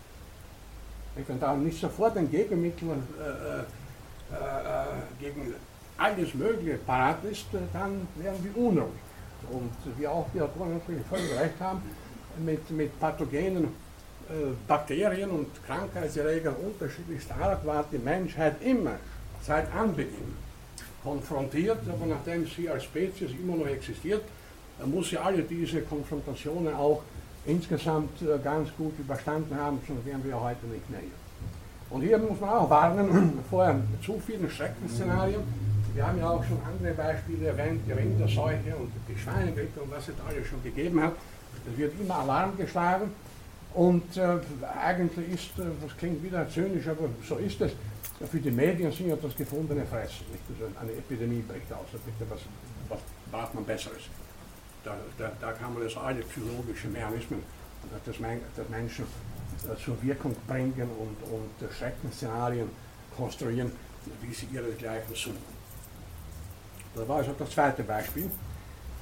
Wenn 1.28 1.40
da 1.40 1.54
nicht 1.54 1.80
sofort 1.80 2.16
ein 2.18 2.30
Gegenmittel 2.32 2.90
äh, 2.90 3.24
äh, 3.24 4.36
äh 4.36 4.86
gegen 5.20 5.54
alles 5.98 6.34
Mögliche 6.34 6.78
parat 6.78 7.24
ist, 7.26 7.54
äh, 7.54 7.58
dann 7.74 8.08
werden 8.16 8.44
wir 8.44 8.64
unruhig. 8.64 8.90
Und 9.52 9.72
wir 9.98 10.12
auch 10.12 10.28
die 10.34 10.42
Autoren 10.42 10.76
natürlich 10.76 11.06
völlig 11.08 11.32
recht 11.38 11.60
haben, 11.60 11.82
mit, 12.38 12.70
mit 12.72 13.00
pathogenen 13.00 13.70
Bakterien 14.68 15.30
und 15.32 15.48
Krankheitserregern 15.66 16.56
unterschiedlichster 16.56 17.36
Art 17.42 17.66
war 17.66 17.86
die 17.92 17.98
Menschheit 17.98 18.62
immer 18.62 18.96
seit 19.42 19.74
Anbeginn 19.74 20.36
konfrontiert, 21.04 21.80
aber 21.88 22.06
nachdem 22.06 22.46
sie 22.46 22.70
als 22.70 22.84
Spezies 22.84 23.32
immer 23.32 23.56
noch 23.56 23.68
existiert, 23.68 24.22
muss 24.86 25.10
sie 25.10 25.18
alle 25.18 25.44
diese 25.44 25.82
Konfrontationen 25.82 26.76
auch 26.76 27.02
insgesamt 27.46 28.22
äh, 28.22 28.38
ganz 28.44 28.70
gut 28.78 28.94
überstanden 29.00 29.56
haben, 29.56 29.80
sonst 29.88 30.06
wären 30.06 30.24
wir 30.24 30.40
heute 30.40 30.66
nicht 30.68 30.90
mehr 30.90 31.00
hier. 31.00 31.10
Und 31.90 32.02
hier 32.02 32.18
muss 32.18 32.40
man 32.40 32.50
auch 32.50 32.70
warnen 32.70 33.40
vor 33.50 33.76
zu 34.06 34.22
vielen 34.26 34.50
Schreckensszenarien 34.50 35.42
wir 35.94 36.08
haben 36.08 36.20
ja 36.20 36.30
auch 36.30 36.44
schon 36.44 36.58
andere 36.66 36.94
Beispiele 36.94 37.48
erwähnt, 37.48 37.82
die 37.86 37.92
Rinderseuche 37.92 38.76
und 38.80 38.92
die 39.08 39.18
Schweinegrippe 39.18 39.82
und 39.82 39.92
was 39.92 40.08
es 40.08 40.16
alles 40.28 40.48
schon 40.48 40.62
gegeben 40.64 41.02
hat. 41.02 41.14
Es 41.70 41.78
wird 41.78 41.94
immer 42.00 42.20
Alarm 42.20 42.56
geschlagen 42.58 43.12
und 43.74 44.18
äh, 44.18 44.38
eigentlich 44.82 45.30
ist, 45.30 45.60
äh, 45.60 45.70
das 45.82 45.96
klingt 45.98 46.24
wieder 46.24 46.48
zynisch, 46.50 46.88
aber 46.88 47.10
so 47.28 47.36
ist 47.36 47.62
es, 47.62 47.72
für 48.30 48.40
die 48.40 48.52
Medien 48.52 48.92
sind 48.92 49.10
ja 49.10 49.16
das 49.16 49.36
gefundene 49.36 49.86
Fressen. 49.86 50.26
Nicht? 50.32 50.44
Also 50.50 50.74
eine 50.80 50.92
Epidemie 50.92 51.42
bricht 51.42 51.72
aus, 51.72 51.86
bitte, 51.92 52.30
was, 52.30 52.40
was 52.90 53.00
braucht 53.32 53.54
man 53.56 53.64
Besseres? 53.66 54.02
Da, 54.84 54.96
da, 55.18 55.32
da 55.40 55.52
kann 55.54 55.74
man 55.74 55.84
also 55.84 56.00
alle 56.00 56.22
psychologischen 56.22 56.92
Mechanismen 56.92 57.44
des, 58.06 58.18
des 58.18 58.70
Menschen 58.70 59.06
äh, 59.66 59.84
zur 59.84 60.02
Wirkung 60.02 60.36
bringen 60.48 60.90
und, 60.98 61.32
und 61.32 61.72
Schreckensszenarien 61.72 62.70
konstruieren, 63.16 63.72
wie 64.22 64.34
sie 64.34 64.48
ihresgleichen 64.52 65.14
suchen. 65.14 65.60
Das 66.96 67.08
war 67.08 67.18
also 67.18 67.34
das 67.38 67.50
zweite 67.52 67.84
Beispiel, 67.84 68.26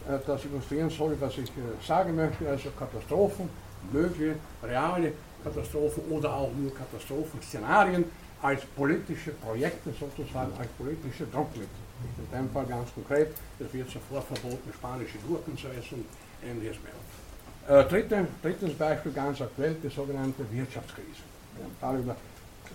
äh, 0.07 0.17
das 0.25 0.45
illustrieren 0.45 0.89
soll, 0.89 1.15
was 1.19 1.37
ich 1.37 1.49
äh, 1.49 1.85
sagen 1.85 2.15
möchte, 2.15 2.49
also 2.49 2.69
Katastrophen, 2.71 3.49
mögliche, 3.91 4.35
reale 4.63 5.13
Katastrophen 5.43 6.03
oder 6.09 6.33
auch 6.33 6.51
nur 6.53 6.73
Katastrophenszenarien 6.73 8.05
als 8.41 8.65
politische 8.75 9.31
Projekte 9.31 9.91
sozusagen, 9.99 10.51
als 10.59 10.67
politische 10.77 11.25
Druckmittel. 11.27 11.69
In 12.17 12.37
dem 12.37 12.49
Fall 12.51 12.65
ganz 12.65 12.93
konkret, 12.93 13.33
es 13.59 13.73
wird 13.73 13.89
sofort 13.89 14.25
verboten, 14.25 14.71
spanische 14.73 15.17
Gurken 15.27 15.57
zu 15.57 15.67
essen, 15.67 16.05
ähnliches 16.43 16.77
mehr. 16.83 17.79
Äh, 17.79 17.83
dritte, 17.89 18.27
drittes 18.41 18.73
Beispiel, 18.75 19.11
ganz 19.11 19.41
aktuell, 19.41 19.75
die 19.83 19.89
sogenannte 19.89 20.45
Wirtschaftskrise. 20.51 21.23
Wir 21.55 21.65
haben 21.65 21.75
darüber 21.81 22.15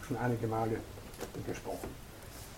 schon 0.06 0.16
einige 0.16 0.46
Male 0.46 0.76
gesprochen. 1.46 1.88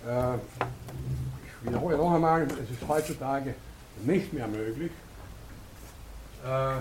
Äh, 0.07 0.37
ich 0.37 1.68
wiederhole 1.68 1.96
noch 1.96 2.14
einmal, 2.14 2.42
es 2.44 2.70
ist 2.70 2.88
heutzutage 2.88 3.54
nicht 4.04 4.33
mehr 4.33 4.48
möglich, 4.48 4.90
äh, 6.44 6.76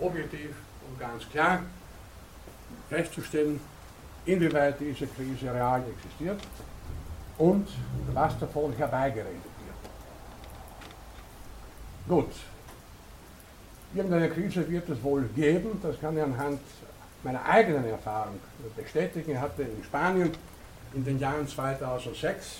objektiv 0.00 0.54
und 0.88 0.98
ganz 0.98 1.28
klar 1.28 1.60
festzustellen, 2.88 3.60
inwieweit 4.24 4.78
diese 4.80 5.06
Krise 5.06 5.52
real 5.52 5.82
existiert 5.88 6.40
und 7.38 7.68
was 8.12 8.38
davon 8.38 8.72
herbeigeredet 8.76 9.34
wird. 9.34 9.48
Gut, 12.08 12.32
irgendeine 13.94 14.28
Krise 14.28 14.68
wird 14.68 14.88
es 14.88 15.02
wohl 15.02 15.24
geben, 15.34 15.78
das 15.82 16.00
kann 16.00 16.16
ich 16.16 16.22
anhand 16.22 16.60
meiner 17.22 17.44
eigenen 17.44 17.86
Erfahrung 17.86 18.38
bestätigen. 18.76 19.32
Ich 19.32 19.38
hatte 19.38 19.62
in 19.62 19.84
Spanien 19.84 20.32
in 20.94 21.04
den 21.04 21.18
Jahren 21.18 21.46
2006, 21.46 22.58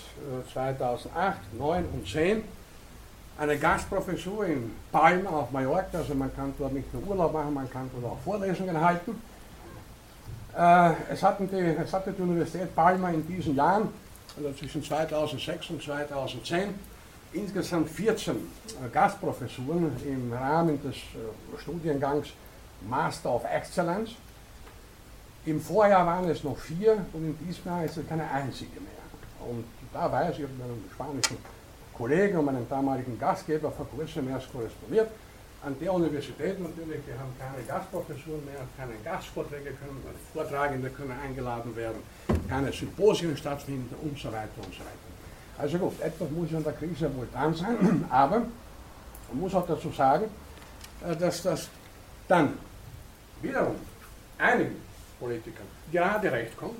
2008, 0.53 1.39
2009 1.57 1.85
und 1.85 2.07
2010 2.07 2.43
eine 3.37 3.57
Gastprofessur 3.57 4.45
in 4.45 4.71
Palma 4.91 5.29
auf 5.29 5.51
Mallorca, 5.51 5.97
also 5.97 6.13
man 6.13 6.33
kann 6.35 6.53
dort 6.57 6.73
nicht 6.73 6.93
nur 6.93 7.03
Urlaub 7.07 7.33
machen, 7.33 7.53
man 7.53 7.69
kann 7.69 7.89
dort 7.93 8.13
auch 8.13 8.19
Vorlesungen 8.23 8.79
halten. 8.79 9.19
Äh, 10.57 10.91
es, 11.11 11.23
hatten 11.23 11.49
die, 11.49 11.55
es 11.55 11.93
hatte 11.93 12.11
die 12.11 12.21
Universität 12.21 12.75
Palma 12.75 13.09
in 13.09 13.25
diesen 13.25 13.55
Jahren, 13.55 13.89
also 14.37 14.51
zwischen 14.53 14.83
2006 14.83 15.69
und 15.71 15.81
2010, 15.81 16.73
insgesamt 17.33 17.89
14 17.89 18.35
äh, 18.35 18.89
Gastprofessuren 18.91 19.91
im 20.05 20.33
Rahmen 20.33 20.81
des 20.83 20.95
äh, 20.95 21.59
Studiengangs 21.61 22.29
Master 22.87 23.35
of 23.35 23.43
Excellence. 23.45 24.11
Im 25.45 25.59
Vorjahr 25.59 26.05
waren 26.05 26.29
es 26.29 26.43
noch 26.43 26.57
vier 26.57 27.03
und 27.13 27.25
in 27.25 27.47
diesem 27.47 27.65
Jahr 27.65 27.85
ist 27.85 27.97
es 27.97 28.07
keine 28.07 28.29
einzige 28.29 28.79
mehr. 28.79 29.49
Und 29.49 29.65
da 29.91 30.11
weiß 30.11 30.33
ich, 30.33 30.39
ich 30.39 30.43
habe 30.43 30.53
mit 30.53 30.63
einem 30.63 30.83
spanischen 30.93 31.37
Kollegen 32.01 32.37
und 32.39 32.45
meinem 32.45 32.67
damaligen 32.67 33.19
Gastgeber 33.19 33.71
vor 33.71 33.85
kurzem 33.95 34.27
erst 34.29 34.51
korrespondiert. 34.51 35.07
An 35.63 35.75
der 35.79 35.93
Universität 35.93 36.59
natürlich, 36.59 37.05
wir 37.05 37.13
haben 37.19 37.31
keine 37.37 37.61
Gastprofessuren 37.67 38.43
mehr, 38.43 38.61
keine 38.75 38.93
Gastvorträge 39.03 39.69
können, 39.73 40.01
Vortragende 40.33 40.89
können 40.89 41.13
eingeladen 41.23 41.75
werden, 41.75 42.01
keine 42.49 42.71
Symposien 42.73 43.37
stattfinden 43.37 43.93
und 44.01 44.17
so 44.17 44.29
weiter 44.29 44.57
und 44.65 44.73
so 44.73 44.79
weiter. 44.79 45.09
Also 45.59 45.77
gut, 45.77 46.01
etwas 46.01 46.31
muss 46.31 46.51
an 46.55 46.63
der 46.63 46.73
Krise 46.73 47.15
wohl 47.15 47.27
dran 47.31 47.53
sein, 47.53 48.05
aber 48.09 48.39
man 49.29 49.39
muss 49.39 49.53
auch 49.53 49.67
dazu 49.67 49.91
sagen, 49.91 50.25
äh, 51.07 51.15
dass 51.15 51.43
das 51.43 51.69
dann 52.27 52.57
wiederum 53.43 53.75
einigen 54.39 54.77
Politikern 55.19 55.67
gerade 55.91 56.31
recht 56.31 56.57
kommt, 56.57 56.79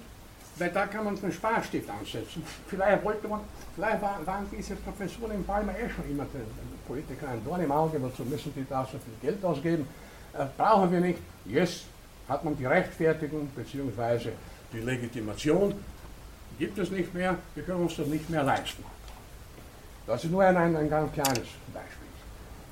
weil 0.61 0.69
da 0.69 0.85
kann 0.85 1.03
man 1.03 1.19
den 1.19 1.31
Sparstift 1.31 1.89
ansetzen. 1.89 2.43
Vielleicht, 2.67 3.03
wollte 3.03 3.27
man, 3.27 3.39
vielleicht 3.73 4.01
waren 4.01 4.45
diese 4.51 4.75
Professoren 4.75 5.31
in 5.31 5.43
Palma 5.43 5.71
eh 5.71 5.89
schon 5.89 6.09
immer 6.09 6.25
den 6.25 6.45
Politiker 6.87 7.29
ein 7.29 7.43
Dorn 7.43 7.61
im 7.61 7.71
Auge, 7.71 7.99
wozu 7.99 8.23
müssen 8.23 8.53
die 8.55 8.65
da 8.69 8.83
so 8.83 8.99
viel 8.99 9.15
Geld 9.21 9.43
ausgeben? 9.43 9.87
Äh, 10.33 10.45
brauchen 10.55 10.91
wir 10.91 10.99
nicht. 10.99 11.19
Yes, 11.45 11.85
hat 12.29 12.43
man 12.45 12.55
die 12.55 12.67
Rechtfertigung 12.67 13.47
bzw. 13.55 14.29
die 14.71 14.79
Legitimation, 14.79 15.73
gibt 16.59 16.77
es 16.77 16.91
nicht 16.91 17.11
mehr, 17.11 17.35
wir 17.55 17.63
können 17.63 17.81
uns 17.81 17.95
das 17.95 18.05
nicht 18.05 18.29
mehr 18.29 18.43
leisten. 18.43 18.83
Das 20.05 20.23
ist 20.23 20.29
nur 20.29 20.43
ein, 20.43 20.55
ein, 20.55 20.75
ein 20.75 20.89
ganz 20.89 21.11
kleines 21.11 21.47
Beispiel. 21.73 22.07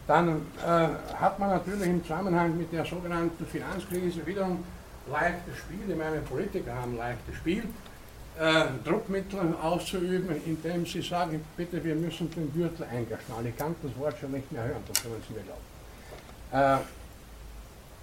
Dann 0.06 0.42
äh, 0.64 1.16
hat 1.16 1.40
man 1.40 1.50
natürlich 1.50 1.88
im 1.88 2.04
Zusammenhang 2.04 2.56
mit 2.56 2.72
der 2.72 2.86
sogenannten 2.86 3.46
Finanzkrise 3.48 4.26
wiederum 4.28 4.64
leichtes 5.12 5.58
Spiel, 5.58 5.90
ich 5.90 5.96
meine 5.96 6.22
Politiker 6.22 6.76
haben 6.76 6.98
leichtes 6.98 7.36
Spiel, 7.36 7.64
äh, 8.40 8.66
Druckmittel 8.86 9.54
auszuüben, 9.62 10.42
indem 10.46 10.86
sie 10.86 11.02
sagen, 11.02 11.44
bitte 11.58 11.84
wir 11.84 11.96
müssen 11.96 12.32
den 12.32 12.54
Gürtel 12.54 12.86
eingeschnallen. 12.86 13.48
Ich 13.48 13.58
kann 13.58 13.76
das 13.84 13.98
Wort 13.98 14.18
schon 14.20 14.32
nicht 14.32 14.52
mehr 14.52 14.64
hören, 14.64 14.84
das 14.88 15.04
können 15.04 15.22
Sie 15.28 15.34
mir 15.34 15.42
glauben. 15.42 16.80
Äh, 16.80 16.84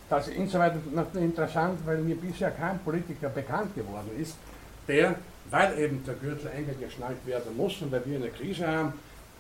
das 0.09 0.29
ist 0.29 0.37
insoweit 0.37 0.75
interessant, 1.15 1.81
weil 1.85 1.99
mir 1.99 2.17
bisher 2.17 2.51
kein 2.53 2.79
Politiker 2.81 3.29
bekannt 3.29 3.75
geworden 3.75 4.11
ist, 4.21 4.37
der, 4.87 5.17
weil 5.51 5.79
eben 5.79 6.05
der 6.05 6.15
Gürtel 6.15 6.49
eingeschnallt 6.49 7.27
werden 7.27 7.57
muss 7.57 7.81
und 7.83 7.91
weil 7.91 8.05
wir 8.05 8.17
eine 8.17 8.29
Krise 8.29 8.69
haben, 8.69 8.93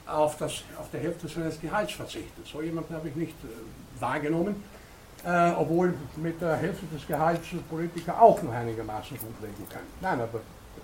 auf, 0.07 0.39
das, 0.39 0.63
auf 0.79 0.91
der 0.93 1.01
Hälfte 1.01 1.29
seines 1.29 1.61
Gehalts 1.61 1.93
verzichtet. 1.93 2.47
So 2.47 2.63
jemanden 2.63 2.95
habe 2.95 3.09
ich 3.09 3.17
nicht 3.17 3.35
äh, 3.45 4.01
wahrgenommen, 4.01 4.63
äh, 5.25 5.51
obwohl 5.57 5.95
mit 6.17 6.41
der 6.41 6.57
Hälfte 6.57 6.87
des 6.87 7.07
Gehalts 7.07 7.49
Politiker 7.69 8.21
auch 8.21 8.43
noch 8.43 8.53
einigermaßen 8.53 9.19
gut 9.19 9.41
leben 9.41 9.69
können. 9.69 9.89
Nein, 10.01 10.21
aber 10.21 10.41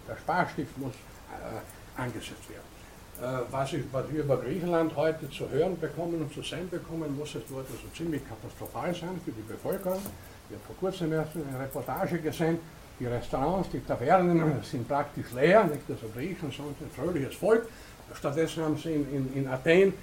der 0.09 0.17
Sparstift 0.17 0.77
muss 0.79 0.93
äh, 0.93 2.01
angesetzt 2.01 2.49
werden. 2.49 2.73
Äh, 3.21 3.45
was, 3.51 3.73
ich, 3.73 3.85
was, 3.93 4.11
wir 4.11 4.25
über 4.25 4.39
Griechenland 4.39 4.97
heute 4.97 5.31
zu 5.31 5.49
hören 5.49 5.79
bekommen 5.79 6.23
und 6.23 6.33
zu 6.33 6.43
sehen 6.43 6.69
bekommen, 6.71 7.17
muss 7.17 7.35
es 7.35 7.43
dort 7.49 7.67
also 7.67 7.89
ziemlich 7.95 8.23
katastrophal 8.27 8.95
sein 8.95 9.21
für 9.25 9.33
die 9.33 9.43
Bevölkerung. 9.43 10.01
Ich 10.49 10.57
habe 10.57 10.65
vor 10.67 10.77
kurzem 10.81 11.13
erst 11.13 11.31
eine 11.37 11.61
Reportage 11.61 12.19
gesehen, 12.19 12.59
die 12.99 13.07
Restaurants, 13.07 13.69
die 13.71 13.81
Tavernen 13.81 14.63
sind 14.71 14.89
praktisch 14.89 15.31
leer, 15.33 15.65
nicht 15.65 15.83
also 15.89 16.09
Griechen, 16.15 16.51
sondern 16.51 16.75
ein 16.81 16.91
fröhliches 16.91 17.35
Volk. 17.35 17.67
Stattdessen 18.15 18.65
haben 18.65 18.77
sie 18.77 18.93
in, 18.93 19.15
in, 19.15 19.33
in 19.35 19.49
Athen 19.49 19.95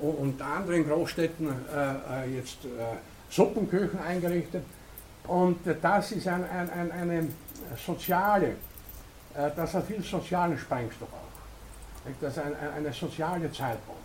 und, 0.00 0.14
und 0.14 0.42
anderen 0.42 0.88
Großstädten 0.88 1.48
äh, 1.48 2.26
äh 2.26 2.36
jetzt 2.36 2.64
äh, 2.64 2.68
Suppenküchen 3.30 3.98
eingerichtet. 4.00 4.64
Und 5.26 5.66
äh, 5.66 5.76
das 5.80 6.12
ist 6.12 6.26
ein, 6.26 6.44
ein, 6.48 6.70
ein, 6.70 6.90
eine 6.90 7.28
soziale, 7.84 8.56
äh, 9.34 9.50
das 9.54 9.74
hat 9.74 9.86
viel 9.86 10.02
sozialen 10.02 10.58
Sprengstoff 10.58 11.08
auch. 11.12 12.08
Das 12.20 12.36
ist 12.36 12.42
eine 12.76 12.92
soziale 12.92 13.52
Zeitbombe. 13.52 13.98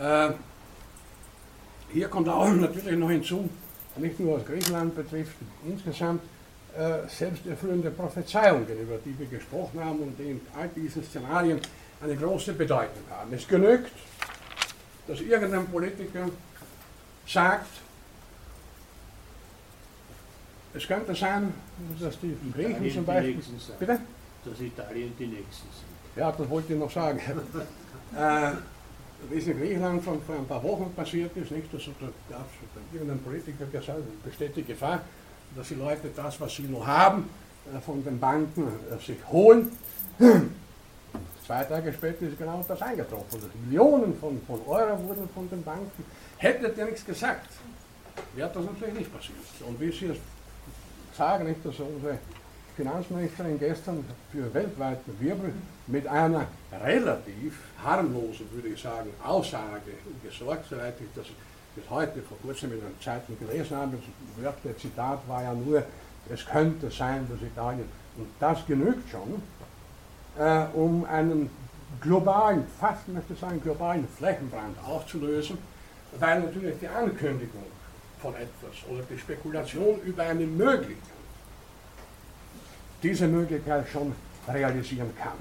Äh, 0.00 0.32
hier 1.92 2.08
kommt 2.08 2.28
auch 2.28 2.48
natürlich 2.54 2.98
noch 2.98 3.10
hinzu, 3.10 3.48
nicht 3.96 4.18
nur 4.18 4.38
was 4.38 4.46
Griechenland 4.46 4.96
betrifft, 4.96 5.36
insgesamt 5.66 6.22
selbsterfüllende 7.06 7.92
Prophezeiungen, 7.92 8.66
über 8.66 8.96
die 8.96 9.16
wir 9.16 9.26
gesprochen 9.26 9.78
haben 9.78 10.00
und 10.00 10.18
die 10.18 10.32
in 10.32 10.40
all 10.58 10.66
diesen 10.66 11.04
Szenarien 11.04 11.60
eine 12.02 12.16
große 12.16 12.52
Bedeutung 12.52 13.04
haben. 13.08 13.32
Es 13.32 13.46
genügt, 13.46 13.92
dass 15.06 15.20
irgendein 15.20 15.66
Politiker 15.66 16.28
sagt, 17.26 17.66
es 20.74 20.86
könnte 20.86 21.14
sein, 21.14 21.54
dass 22.00 22.18
die 22.20 22.36
Italien 22.48 22.78
Griechen 22.78 22.94
zum 22.96 23.06
Beispiel. 23.06 23.40
Bitte? 23.78 24.00
Dass 24.44 24.60
Italien 24.60 25.12
die 25.18 25.26
Nächsten 25.26 25.68
sind. 25.68 26.16
Ja, 26.16 26.32
das 26.32 26.48
wollte 26.48 26.72
ich 26.72 26.78
noch 26.78 26.90
sagen. 26.90 27.20
äh, 28.16 28.50
wie 29.30 29.38
es 29.38 29.46
in 29.46 29.58
Griechenland 29.58 30.02
vor, 30.02 30.18
vor 30.26 30.36
ein 30.36 30.46
paar 30.46 30.62
Wochen 30.62 30.92
passiert 30.94 31.36
ist, 31.36 31.50
nicht, 31.50 31.72
dass 31.72 31.84
da 31.84 32.06
gab 32.28 32.46
es 32.46 32.94
irgendein 32.94 33.20
Politiker 33.20 33.66
gesagt, 33.66 34.24
besteht 34.24 34.56
die 34.56 34.64
Gefahr, 34.64 35.00
dass 35.56 35.68
die 35.68 35.74
Leute 35.74 36.10
das, 36.14 36.40
was 36.40 36.54
sie 36.54 36.64
noch 36.64 36.86
haben, 36.86 37.30
äh, 37.72 37.80
von 37.80 38.04
den 38.04 38.18
Banken 38.18 38.66
äh, 38.90 39.02
sich 39.02 39.18
holen 39.28 39.70
Zwei 41.46 41.62
Tage 41.64 41.92
später 41.92 42.26
ist 42.26 42.38
genau 42.38 42.64
das 42.66 42.80
eingetroffen. 42.80 43.26
Also 43.34 43.48
Millionen 43.66 44.18
von, 44.18 44.40
von 44.46 44.60
Euro 44.66 44.98
wurden 45.02 45.28
von 45.34 45.48
den 45.50 45.62
Banken. 45.62 46.04
Hättet 46.38 46.78
ihr 46.78 46.86
nichts 46.86 47.04
gesagt, 47.04 47.50
wäre 48.34 48.50
das 48.52 48.64
natürlich 48.64 48.94
nicht 48.94 49.12
passiert. 49.12 49.38
Und 49.66 49.78
wie 49.78 49.92
Sie 49.92 50.06
es 50.06 50.16
sagen, 51.16 51.46
nicht, 51.46 51.64
dass 51.64 51.78
unsere 51.80 52.18
Finanzministerin 52.76 53.58
gestern 53.58 54.04
für 54.32 54.52
weltweiten 54.54 55.20
Wirbel 55.20 55.52
mit 55.86 56.06
einer 56.06 56.46
relativ 56.82 57.58
harmlosen, 57.84 58.50
würde 58.52 58.68
ich 58.68 58.80
sagen, 58.80 59.10
Aussage 59.22 59.92
gesorgt, 60.22 60.64
soweit 60.70 60.94
ich 61.00 61.08
das 61.14 61.26
bis 61.76 61.88
heute 61.90 62.22
vor 62.22 62.38
kurzem 62.42 62.72
in 62.72 62.80
der 62.80 63.00
Zeitung 63.00 63.38
gelesen 63.38 63.76
habe. 63.76 63.98
Das 64.42 64.78
Zitat 64.78 65.20
war 65.28 65.42
ja 65.42 65.52
nur, 65.52 65.82
es 66.32 66.46
könnte 66.46 66.90
sein, 66.90 67.28
dass 67.30 67.42
Italien, 67.42 67.88
und 68.16 68.28
das 68.40 68.64
genügt 68.66 69.10
schon, 69.10 69.42
äh, 70.38 70.64
um 70.74 71.04
einen 71.04 71.50
globalen, 72.00 72.64
fast 72.80 73.08
möchte 73.08 73.34
ich 73.34 73.40
sagen, 73.40 73.60
globalen 73.62 74.06
Flächenbrand 74.18 74.76
auszulösen, 74.86 75.58
weil 76.18 76.40
natürlich 76.40 76.78
die 76.80 76.88
Ankündigung 76.88 77.64
von 78.20 78.34
etwas 78.34 78.88
oder 78.90 79.02
die 79.10 79.18
Spekulation 79.18 80.00
über 80.02 80.22
eine 80.22 80.46
Möglichkeit 80.46 81.14
diese 83.04 83.28
Möglichkeit 83.28 83.86
schon 83.92 84.12
realisieren 84.48 85.10
kann. 85.16 85.38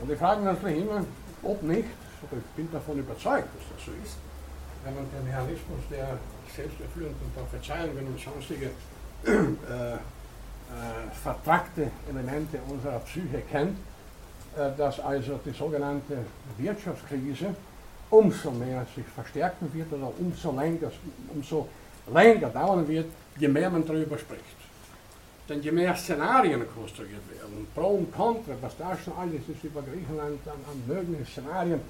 Und 0.00 0.10
ich 0.12 0.18
frage 0.18 0.42
natürlich 0.42 0.82
immer, 0.82 1.04
ob 1.42 1.62
nicht, 1.62 1.88
oder 2.22 2.38
ich 2.38 2.54
bin 2.54 2.70
davon 2.70 2.98
überzeugt, 2.98 3.48
dass 3.56 3.64
das 3.74 3.86
so 3.86 3.92
ist, 4.04 4.16
wenn 4.84 4.94
man 4.94 5.04
den 5.10 5.24
Mechanismus 5.24 5.80
der 5.90 6.18
selbsterfüllenden 6.54 7.32
Prophezeiungen 7.34 8.06
und 8.06 8.20
sonstige 8.20 8.66
äh, 9.24 9.98
äh, 10.68 11.14
vertrackte 11.22 11.90
Elemente 12.10 12.58
unserer 12.68 12.98
Psyche 13.00 13.42
kennt, 13.50 13.76
äh, 14.56 14.76
dass 14.76 15.00
also 15.00 15.40
die 15.44 15.50
sogenannte 15.50 16.18
Wirtschaftskrise 16.58 17.54
umso 18.10 18.50
mehr 18.50 18.86
sich 18.94 19.06
verstärken 19.06 19.72
wird 19.72 19.92
oder 19.92 20.12
umso 20.18 20.52
länger, 20.52 20.90
umso 21.34 21.68
länger 22.12 22.48
dauern 22.48 22.86
wird, 22.86 23.06
je 23.38 23.48
mehr 23.48 23.70
man 23.70 23.86
darüber 23.86 24.18
spricht. 24.18 24.58
Denn 25.48 25.62
je 25.62 25.72
mehr 25.72 25.96
Szenarien 25.96 26.62
konstruiert 26.74 27.22
werden, 27.30 27.66
Pro 27.74 27.88
und 27.88 28.14
Contra, 28.14 28.52
was 28.60 28.76
da 28.76 28.96
schon 28.96 29.14
alles 29.16 29.48
ist 29.48 29.64
über 29.64 29.82
Griechenland 29.82 30.40
an, 30.46 30.60
an 30.70 30.82
möglichen 30.86 31.24
Szenarien 31.26 31.80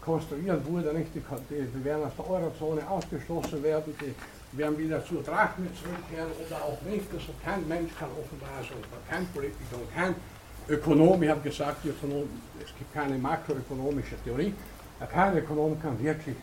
konstruiert 0.00 0.64
wurde, 0.66 0.92
nicht? 0.92 1.14
Die, 1.14 1.20
die 1.20 1.84
werden 1.84 2.04
aus 2.04 2.12
der 2.16 2.30
Eurozone 2.30 2.88
ausgeschlossen 2.88 3.62
werden, 3.62 3.94
die 4.00 4.14
werden 4.56 4.78
wieder 4.78 5.04
zur 5.04 5.22
Drachme 5.22 5.68
zurückkehren 5.74 6.30
oder 6.46 6.56
auch 6.56 6.80
nicht. 6.82 7.06
Also 7.12 7.32
kein 7.44 7.66
Mensch 7.68 7.92
kann 7.98 8.08
offenbar, 8.20 8.50
also 8.58 8.74
kein 9.08 9.26
Politiker 9.28 9.76
und 9.76 9.94
kein 9.94 10.14
Ökonom, 10.68 11.22
ich 11.22 11.30
habe 11.30 11.40
gesagt, 11.40 11.84
Ökonom, 11.84 12.28
es 12.60 12.76
gibt 12.76 12.92
keine 12.92 13.16
makroökonomische 13.18 14.16
Theorie, 14.24 14.52
kein 15.12 15.36
Ökonom 15.36 15.80
kann 15.80 16.02
wirklich 16.02 16.36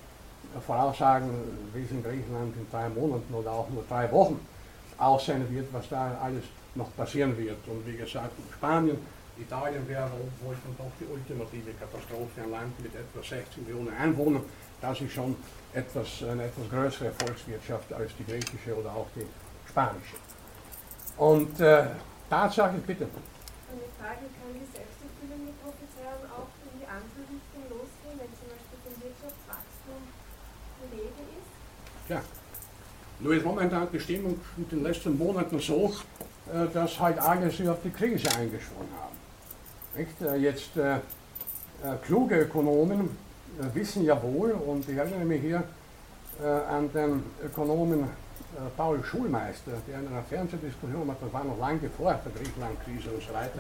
voraussagen, 0.66 1.30
wie 1.74 1.84
es 1.84 1.92
in 1.92 2.04
Griechenland 2.04 2.56
in 2.56 2.70
drei 2.70 2.88
Monaten 2.90 3.34
oder 3.34 3.52
auch 3.52 3.70
nur 3.70 3.84
drei 3.90 4.10
Wochen 4.12 4.40
aussehen 4.98 5.46
wird, 5.50 5.68
was 5.74 5.90
da 5.90 6.18
alles 6.22 6.44
noch 6.76 6.96
passieren 6.96 7.38
wird. 7.38 7.58
Und 7.68 7.86
wie 7.86 7.98
gesagt, 7.98 8.32
Spanien, 8.54 8.98
Italien 9.38 9.88
wäre 9.88 10.10
wohl 10.42 10.56
doch 10.78 10.92
die 11.00 11.12
ultimative 11.12 11.72
Katastrophe, 11.80 12.42
ein 12.44 12.52
Land 12.52 12.80
mit 12.80 12.94
etwa 12.94 13.20
16 13.20 13.64
Millionen 13.66 13.94
Einwohnern, 13.98 14.44
das 14.80 15.02
ist 15.02 15.14
schon 15.14 15.36
etwas, 15.74 16.24
eine 16.24 16.44
etwas 16.46 16.70
größere 16.70 17.12
Volkswirtschaft 17.12 17.92
als 17.94 18.12
die 18.18 18.26
griechische 18.26 18.76
oder 18.76 18.92
auch 18.92 19.08
die 19.16 19.26
spanische. 19.68 20.16
Und 21.18 21.60
äh, 21.60 21.86
Tatsache, 22.30 22.78
bitte. 22.86 23.06
Eine 23.06 23.82
Frage, 24.00 24.26
kann 24.34 24.54
die 24.54 24.66
selbsterfüllende 24.72 25.54
Prophezeiung 25.62 26.24
auch 26.32 26.50
in 26.66 26.80
die 26.80 26.88
andere 26.88 27.24
Richtung 27.30 27.64
losgehen, 27.70 28.18
wenn 28.18 28.32
zum 28.38 28.48
Beispiel 28.50 28.80
dem 28.86 28.96
Wirtschaftswachstum 29.04 30.02
die 30.82 30.96
Rede 30.98 31.24
ist? 31.38 32.10
Ja. 32.10 32.22
Nur 33.20 33.36
ist 33.36 33.46
momentan 33.46 33.88
die 33.92 34.00
Stimmung 34.00 34.40
in 34.58 34.70
den 34.70 34.84
letzten 34.84 35.18
Monaten 35.18 35.60
so, 35.60 35.94
äh, 36.52 36.68
dass 36.74 37.00
halt 37.00 37.20
alle 37.20 37.50
sich 37.50 37.68
auf 37.70 37.78
die 37.84 37.92
Krise 37.92 38.28
eingeschworen 38.36 38.90
haben. 39.00 39.16
Nicht? 39.96 40.22
Äh, 40.22 40.36
jetzt 40.38 40.76
äh, 40.78 40.96
äh, 40.96 41.00
kluge 42.04 42.42
Ökonomen 42.42 43.16
wissen 43.74 44.04
ja 44.04 44.22
wohl, 44.22 44.52
und 44.52 44.88
ich 44.88 44.98
erinnere 44.98 45.26
mich 45.26 45.42
hier 45.42 45.64
äh, 46.42 46.48
an 46.48 46.92
den 46.94 47.24
Ökonomen 47.44 48.10
Paul 48.78 49.04
Schulmeister, 49.04 49.72
der 49.88 50.00
in 50.00 50.08
einer 50.08 50.22
Fernsehdiskussion, 50.22 51.08
das 51.08 51.34
war 51.34 51.44
noch 51.44 51.58
lange 51.60 51.90
vor 51.90 52.14
der 52.14 52.32
Griechenland-Krise 52.32 53.10
und 53.10 53.24
so 53.24 53.34
weiter, 53.34 53.60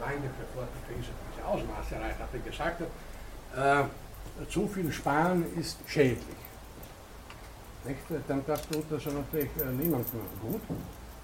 lange 0.00 0.28
bevor 0.38 0.68
die 0.68 0.92
Krise 0.92 1.08
diese 1.32 1.46
Ausmaße 1.46 1.94
erreicht 1.94 2.18
hatte, 2.18 2.38
gesagt 2.40 2.82
hat, 3.56 3.88
zu 4.50 4.68
viel 4.68 4.92
Sparen 4.92 5.46
ist 5.58 5.78
schädlich. 5.86 6.36
Nicht? 7.84 8.00
Denn 8.28 8.42
das 8.46 8.68
tut 8.68 8.84
also 8.92 9.10
natürlich 9.10 9.50
niemandem 9.78 10.20
gut. 10.42 10.60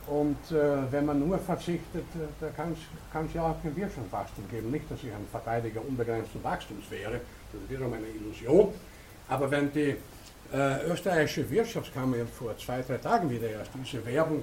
Und 0.06 0.50
äh, 0.52 0.90
wenn 0.90 1.04
man 1.04 1.18
nur 1.20 1.38
verzichtet, 1.38 2.06
äh, 2.14 2.26
da 2.40 2.48
kann 2.48 2.72
es 2.72 3.34
ja 3.34 3.42
auch 3.42 3.62
kein 3.62 3.76
Wirtschaftswachstum 3.76 4.48
geben. 4.50 4.70
Nicht, 4.70 4.90
dass 4.90 5.02
ich 5.02 5.12
ein 5.12 5.26
Verteidiger 5.30 5.82
unbegrenzten 5.86 6.42
Wachstums 6.42 6.90
wäre, 6.90 7.20
das 7.52 7.62
ist 7.62 7.70
wiederum 7.70 7.92
eine 7.92 8.06
Illusion. 8.06 8.72
Aber 9.28 9.50
wenn 9.50 9.72
die 9.72 9.96
äh, 10.52 10.86
österreichische 10.86 11.48
Wirtschaftskammer 11.50 12.16
vor 12.26 12.56
zwei, 12.58 12.82
drei 12.82 12.96
Tagen 12.96 13.30
wieder 13.30 13.48
erst 13.48 13.70
diese 13.74 14.04
Werbung 14.06 14.42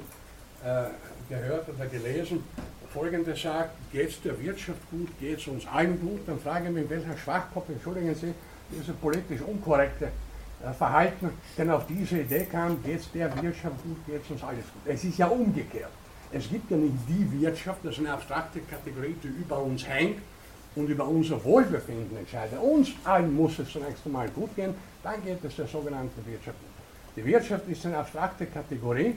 äh, 0.64 0.86
gehört 1.30 1.68
oder 1.70 1.88
gelesen, 1.88 2.44
folgendes 2.94 3.42
sagt, 3.42 3.72
geht 3.92 4.10
es 4.10 4.22
der 4.22 4.40
Wirtschaft 4.40 4.80
gut, 4.90 5.10
geht 5.20 5.40
es 5.40 5.48
uns 5.48 5.68
allen 5.68 6.00
gut, 6.00 6.22
dann 6.28 6.40
frage 6.40 6.68
ich 6.68 6.74
mich, 6.74 6.90
welcher 6.90 7.18
Schwachkopf, 7.18 7.70
entschuldigen 7.70 8.16
Sie, 8.16 8.34
diese 8.72 8.94
politisch 8.94 9.42
unkorrekte 9.42 10.06
äh, 10.06 10.74
Verhalten 10.74 11.30
denn 11.58 11.72
auf 11.72 11.86
diese 11.88 12.20
Idee 12.20 12.46
kam, 12.46 12.82
geht 12.84 13.00
es 13.00 13.12
der 13.12 13.30
Wirtschaft 13.42 13.76
gut, 13.84 13.98
geht 14.08 14.24
es 14.24 14.32
uns 14.32 14.44
alles 14.44 14.66
gut. 14.66 14.82
Es 14.86 15.04
ist 15.04 15.18
ja 15.18 15.28
umgekehrt. 15.28 15.92
Es 16.32 16.50
gibt 16.50 16.72
ja 16.72 16.78
nicht 16.78 16.94
die 17.08 17.42
Wirtschaft, 17.42 17.80
das 17.84 17.94
ist 17.94 18.00
eine 18.00 18.14
abstrakte 18.14 18.60
Kategorie, 18.62 19.16
die 19.24 19.28
über 19.28 19.60
uns 19.60 19.88
hängt 19.88 20.20
und 20.76 20.90
über 20.90 21.08
unser 21.08 21.44
Wohlbefinden 21.44 22.18
entscheidet. 22.18 22.60
Uns 22.60 22.92
allen 23.04 23.34
muss 23.36 23.58
es 23.60 23.72
zunächst 23.72 24.06
einmal 24.06 24.30
gut 24.30 24.56
gehen, 24.56 24.74
dann 25.04 25.24
geht 25.24 25.44
es 25.44 25.56
der 25.56 25.68
sogenannten 25.68 26.26
Wirtschaft. 26.26 26.58
Die 27.16 27.24
Wirtschaft 27.26 27.68
ist 27.70 27.86
eine 27.86 27.98
abstrakte 27.98 28.46
Kategorie. 28.46 29.16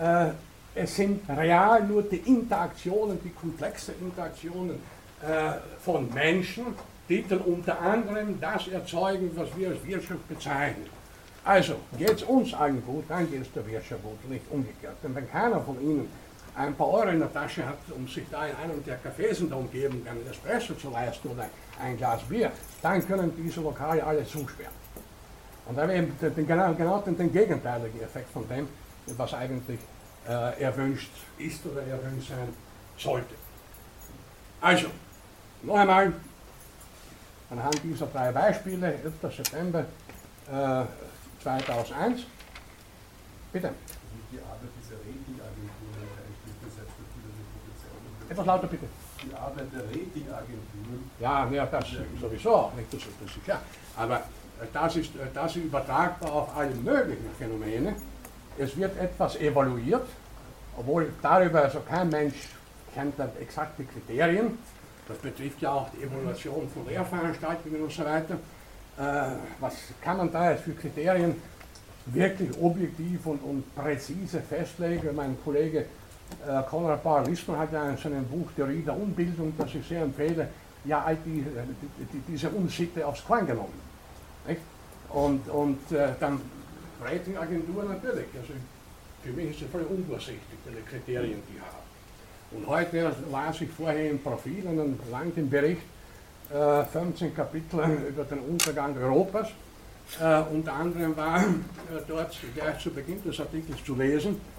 Äh, 0.00 0.30
es 0.74 0.96
sind 0.96 1.28
real 1.28 1.86
nur 1.86 2.02
die 2.02 2.16
Interaktionen, 2.16 3.18
die 3.22 3.30
komplexe 3.30 3.92
Interaktionen 4.00 4.76
äh, 5.22 5.52
von 5.80 6.12
Menschen, 6.12 6.66
die 7.08 7.24
dann 7.26 7.38
unter 7.40 7.80
anderem 7.80 8.38
das 8.40 8.68
erzeugen, 8.68 9.30
was 9.34 9.56
wir 9.56 9.68
als 9.68 9.86
Wirtschaft 9.86 10.28
bezeichnen. 10.28 10.88
Also, 11.44 11.74
geht 11.98 12.10
es 12.10 12.22
uns 12.22 12.54
allen 12.54 12.82
gut, 12.84 13.04
dann 13.08 13.30
geht 13.30 13.42
es 13.42 13.52
der 13.52 13.66
Wirtschaft 13.66 14.02
gut, 14.02 14.30
nicht 14.30 14.44
umgekehrt. 14.50 14.96
Denn 15.02 15.14
wenn 15.14 15.30
keiner 15.30 15.60
von 15.60 15.80
Ihnen 15.80 16.08
ein 16.56 16.74
paar 16.76 16.88
Euro 16.88 17.08
in 17.08 17.18
der 17.18 17.32
Tasche 17.32 17.66
hat, 17.66 17.78
um 17.94 18.06
sich 18.06 18.24
da 18.30 18.46
in 18.46 18.56
einem 18.56 18.84
der 18.84 18.98
Cafés 19.00 19.40
in 19.40 19.48
der 19.48 19.58
Umgebung 19.58 20.06
einen 20.06 20.26
Espresso 20.30 20.74
zu 20.74 20.90
leisten 20.90 21.28
oder 21.28 21.46
ein 21.80 21.96
Glas 21.96 22.22
Bier, 22.22 22.52
dann 22.82 23.04
können 23.06 23.32
diese 23.36 23.60
Lokale 23.60 24.04
alle 24.04 24.24
zusperren. 24.24 24.72
Und 25.66 25.76
da 25.76 25.82
haben 25.82 25.88
wir 25.88 25.96
eben 25.96 26.18
den, 26.20 26.46
genau, 26.46 26.74
genau 26.74 27.00
den, 27.00 27.16
den, 27.16 27.32
gegenteiligen 27.32 28.00
Effekt 28.02 28.30
von 28.30 28.46
dem, 28.48 28.68
was 29.16 29.34
eigentlich 29.34 29.80
äh, 30.28 30.62
erwünscht 30.62 31.10
ist 31.38 31.64
oder 31.66 31.82
erwünscht 31.82 32.28
sein 32.28 32.48
sollte. 32.98 33.34
Also, 34.60 34.88
noch 35.62 35.76
einmal, 35.76 36.12
anhand 37.50 37.82
dieser 37.82 38.06
drei 38.06 38.30
Beispiele, 38.30 38.94
11. 38.94 39.36
September 39.36 39.86
äh, 40.50 40.84
2001. 41.42 42.20
Bitte. 43.52 43.70
Die 44.32 44.38
Arbeit 44.38 44.70
dieser 44.80 44.96
Ratingagenturen 44.96 46.14
Etwas 48.28 48.46
lauter 48.46 48.66
bitte. 48.66 48.86
Die 49.22 49.34
Arbeit 49.34 49.66
der 49.72 49.84
Ratingagenturen. 49.84 51.10
Ja, 51.20 51.48
ja, 51.50 51.66
das 51.66 51.86
sowieso 52.20 52.54
auch 52.54 52.74
nicht, 52.74 52.92
das, 52.92 53.00
das 53.20 53.36
ist 53.36 53.44
klar. 53.44 53.60
Aber 53.96 54.22
das 54.72 54.96
ist, 54.96 55.10
das 55.32 55.56
ist 55.56 55.64
übertragbar 55.64 56.32
auf 56.32 56.56
alle 56.56 56.74
möglichen 56.74 57.30
Phänomene. 57.38 57.94
Es 58.58 58.76
wird 58.76 58.98
etwas 58.98 59.36
evaluiert, 59.36 60.06
obwohl 60.76 61.12
darüber 61.20 61.62
also 61.62 61.80
kein 61.80 62.08
Mensch 62.08 62.48
kennt 62.94 63.14
exakte 63.40 63.84
Kriterien. 63.84 64.58
Das 65.08 65.18
betrifft 65.18 65.60
ja 65.60 65.72
auch 65.72 65.88
die 65.90 66.04
Evaluation 66.04 66.68
von 66.72 66.86
Lehrveranstaltungen 66.86 67.82
und 67.82 67.92
so 67.92 68.04
weiter. 68.04 68.34
Äh, 68.96 69.36
was 69.60 69.74
kann 70.00 70.16
man 70.18 70.32
da 70.32 70.52
jetzt 70.52 70.64
für 70.64 70.72
Kriterien 70.72 71.34
wirklich 72.06 72.50
objektiv 72.60 73.26
und, 73.26 73.38
und 73.42 73.74
präzise 73.74 74.40
festlegen? 74.40 75.14
Mein 75.14 75.36
Kollege 75.44 75.80
äh, 75.80 75.84
Konrad 76.68 77.02
Bauer-Wissmann 77.02 77.58
hat 77.58 77.72
ja 77.72 77.88
in 77.88 77.96
seinem 77.96 78.24
Buch 78.26 78.48
Theorie 78.54 78.82
der 78.82 78.96
Unbildung, 78.96 79.52
das 79.56 79.74
ich 79.74 79.86
sehr 79.86 80.02
empfehle, 80.02 80.48
ja 80.84 81.06
die, 81.24 81.42
die, 81.42 82.04
die, 82.12 82.22
diese 82.28 82.50
Unsitte 82.50 83.06
aufs 83.06 83.24
Korn 83.24 83.46
genommen. 83.46 83.80
Nicht? 84.46 84.60
Und, 85.10 85.48
und 85.48 85.92
äh, 85.92 86.08
dann 86.20 86.40
Ratingagentur 87.02 87.84
natürlich. 87.84 88.26
Also 88.34 88.52
für 89.22 89.32
mich 89.32 89.50
ist 89.50 89.62
es 89.62 89.70
völlig 89.70 89.88
undurchsichtig, 89.88 90.42
die 90.66 90.90
Kriterien, 90.90 91.42
die 91.48 91.60
haben. 91.60 91.84
Und 92.50 92.66
heute 92.66 93.12
las 93.30 93.60
ich 93.60 93.70
vorher 93.70 94.10
im 94.10 94.22
Profil 94.22 94.66
einen 94.68 94.98
langen 95.10 95.50
Bericht, 95.50 95.82
äh, 96.52 96.84
15 96.84 97.34
Kapitel 97.34 97.80
über 98.08 98.24
den 98.24 98.40
Untergang 98.40 98.96
Europas. 98.96 99.48
Äh, 100.20 100.42
unter 100.52 100.74
anderem 100.74 101.16
war 101.16 101.40
äh, 101.40 101.44
dort 102.06 102.36
gleich 102.54 102.78
zu 102.78 102.90
Beginn 102.90 103.22
des 103.24 103.40
Artikels 103.40 103.82
zu 103.84 103.94
lesen, 103.94 104.32
äh, 104.32 104.53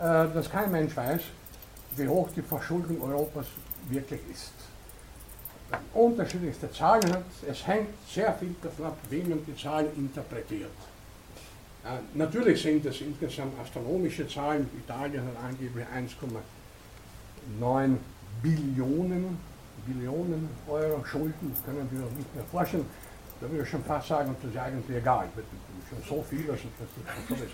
dass 0.00 0.50
kein 0.50 0.72
Mensch 0.72 0.96
weiß, 0.96 1.20
wie 1.96 2.08
hoch 2.08 2.28
die 2.34 2.42
Verschuldung 2.42 3.02
Europas 3.02 3.46
wirklich 3.88 4.20
ist. 4.32 4.52
Unterschiedlichste 5.94 6.70
Zahlen 6.72 7.12
hat, 7.12 7.22
es 7.48 7.64
hängt 7.66 7.88
sehr 8.08 8.32
viel 8.34 8.54
davon 8.62 8.86
ab, 8.86 8.98
wie 9.08 9.22
man 9.22 9.44
die 9.44 9.56
Zahlen 9.56 9.88
interpretiert. 9.96 10.70
Äh, 11.84 11.98
natürlich 12.14 12.60
sind 12.60 12.84
es 12.86 13.00
insgesamt 13.00 13.58
astronomische 13.60 14.26
Zahlen. 14.28 14.68
Italien 14.76 15.24
hat 15.24 15.36
angeblich 15.44 15.86
1,9 15.86 17.96
Billionen, 18.42 19.38
Billionen 19.86 20.48
Euro 20.68 21.04
Schulden, 21.04 21.52
das 21.54 21.64
können 21.64 21.88
wir 21.90 22.02
uns 22.02 22.16
nicht 22.16 22.34
mehr 22.34 22.44
vorstellen. 22.44 22.86
Da 23.40 23.50
würde 23.50 23.64
ich 23.64 23.70
schon 23.70 23.84
fast 23.84 24.08
sagen, 24.08 24.36
das 24.42 24.50
ist 24.50 24.58
eigentlich 24.58 24.96
egal. 24.96 25.28
Schon 25.90 26.16
so 26.18 26.22
viel, 26.22 26.44
dass 26.44 26.60
das, 26.60 26.88
das, 27.28 27.38
das, 27.40 27.48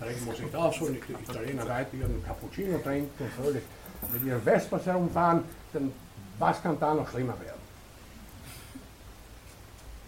das 0.00 0.08
Regen 0.08 0.24
muss 0.24 0.38
nicht 0.40 0.54
ausholen, 0.54 0.98
die 1.08 1.12
Italiener 1.12 1.68
weiter 1.68 1.94
ihren 1.94 2.24
Cappuccino 2.24 2.78
trinken 2.78 3.10
und 3.24 3.32
fröhlich. 3.32 3.62
Mit 4.12 4.24
ihren 4.24 4.42
Vespas 4.42 4.84
herumfahren, 4.86 5.44
denn 5.72 5.92
was 6.38 6.62
kann 6.62 6.78
da 6.78 6.94
noch 6.94 7.08
schlimmer 7.08 7.38
werden? 7.40 7.60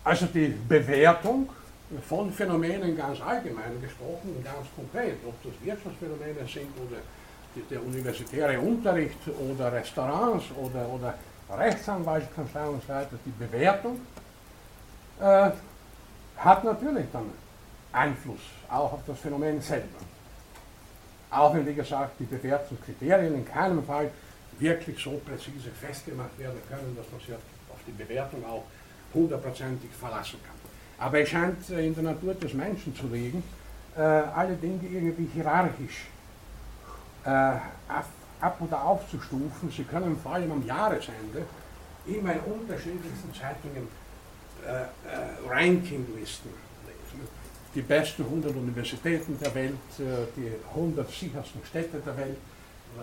Also 0.05 0.27
die 0.27 0.55
Bewertung? 0.69 1.49
Von 2.07 2.31
Phänomenen 2.31 2.95
ganz 2.95 3.19
allgemein 3.23 3.81
gesprochen 3.81 4.45
ganz 4.45 4.67
konkret, 4.77 5.17
ob 5.27 5.43
das 5.43 5.53
Wirtschaftsphänomene 5.65 6.47
sind 6.47 6.69
oder 6.77 7.01
der 7.71 7.83
universitäre 7.83 8.61
Unterricht 8.61 9.17
oder 9.27 9.73
Restaurants 9.73 10.45
oder, 10.57 10.87
oder 10.87 11.15
Rechtsanwaltskanzleien 11.51 12.69
und 12.75 12.83
so 12.83 12.89
weiter, 12.89 13.19
die 13.25 13.31
Bewertung 13.31 14.01
äh, 15.21 15.51
hat 16.39 16.65
natürlich 16.65 17.07
dann 17.13 17.31
Einfluss 17.93 18.41
auch 18.71 18.93
auf 18.93 19.01
das 19.07 19.19
Phänomen 19.19 19.61
selber. 19.61 19.99
Auch 21.31 21.55
wenn, 21.55 21.67
wie 21.67 21.75
gesagt, 21.75 22.19
die 22.21 22.25
Bewertungskriterien 22.25 23.35
in 23.35 23.45
keinem 23.45 23.85
Fall 23.85 24.11
wirklich 24.59 25.03
so 25.03 25.21
präzise 25.25 25.71
festgemacht 25.71 26.39
werden 26.39 26.59
können, 26.69 26.97
dass 26.97 27.11
man 27.11 27.21
sich 27.21 27.35
auf 27.35 27.81
die 27.87 27.93
Bewertung 27.93 28.45
auch 28.45 28.65
hundertprozentig 29.15 29.91
verlassen 29.91 30.39
kann. 30.45 30.57
Aber 30.99 31.21
es 31.21 31.29
scheint 31.29 31.71
äh, 31.71 31.87
in 31.87 31.95
der 31.95 32.05
Natur 32.05 32.35
des 32.35 32.55
Menschen 32.55 32.95
zu 32.95 33.07
liegen, 33.07 33.43
äh, 33.97 34.01
alle 34.01 34.55
Dinge 34.57 34.81
irgendwie 34.91 35.29
hierarchisch 35.33 36.07
äh, 37.25 37.29
ab 38.41 38.61
oder 38.61 38.85
aufzustufen. 38.85 39.71
Sie 39.71 39.85
können 39.85 40.19
vor 40.23 40.35
allem 40.35 40.53
am 40.53 40.67
Jahresende 40.67 41.45
immer 42.07 42.33
in 42.33 42.41
unterschiedlichsten 42.41 43.33
Zeitungen 43.35 43.89
Rankinglisten 45.49 46.51
lesen. 46.87 47.29
Die 47.75 47.83
besten 47.83 48.25
100 48.25 48.55
Universitäten 48.55 49.39
der 49.41 49.55
Welt, 49.55 49.75
äh, 49.99 50.27
die 50.37 50.53
100 50.75 51.11
sichersten 51.11 51.61
Städte 51.65 51.99
der 51.99 52.17
Welt, 52.17 52.37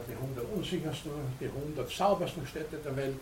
die 0.08 0.14
100 0.14 0.46
unsichersten, 0.54 1.12
die 1.40 1.46
100 1.46 1.90
saubersten 1.90 2.46
Städte 2.46 2.78
der 2.78 2.96
Welt, 2.96 3.16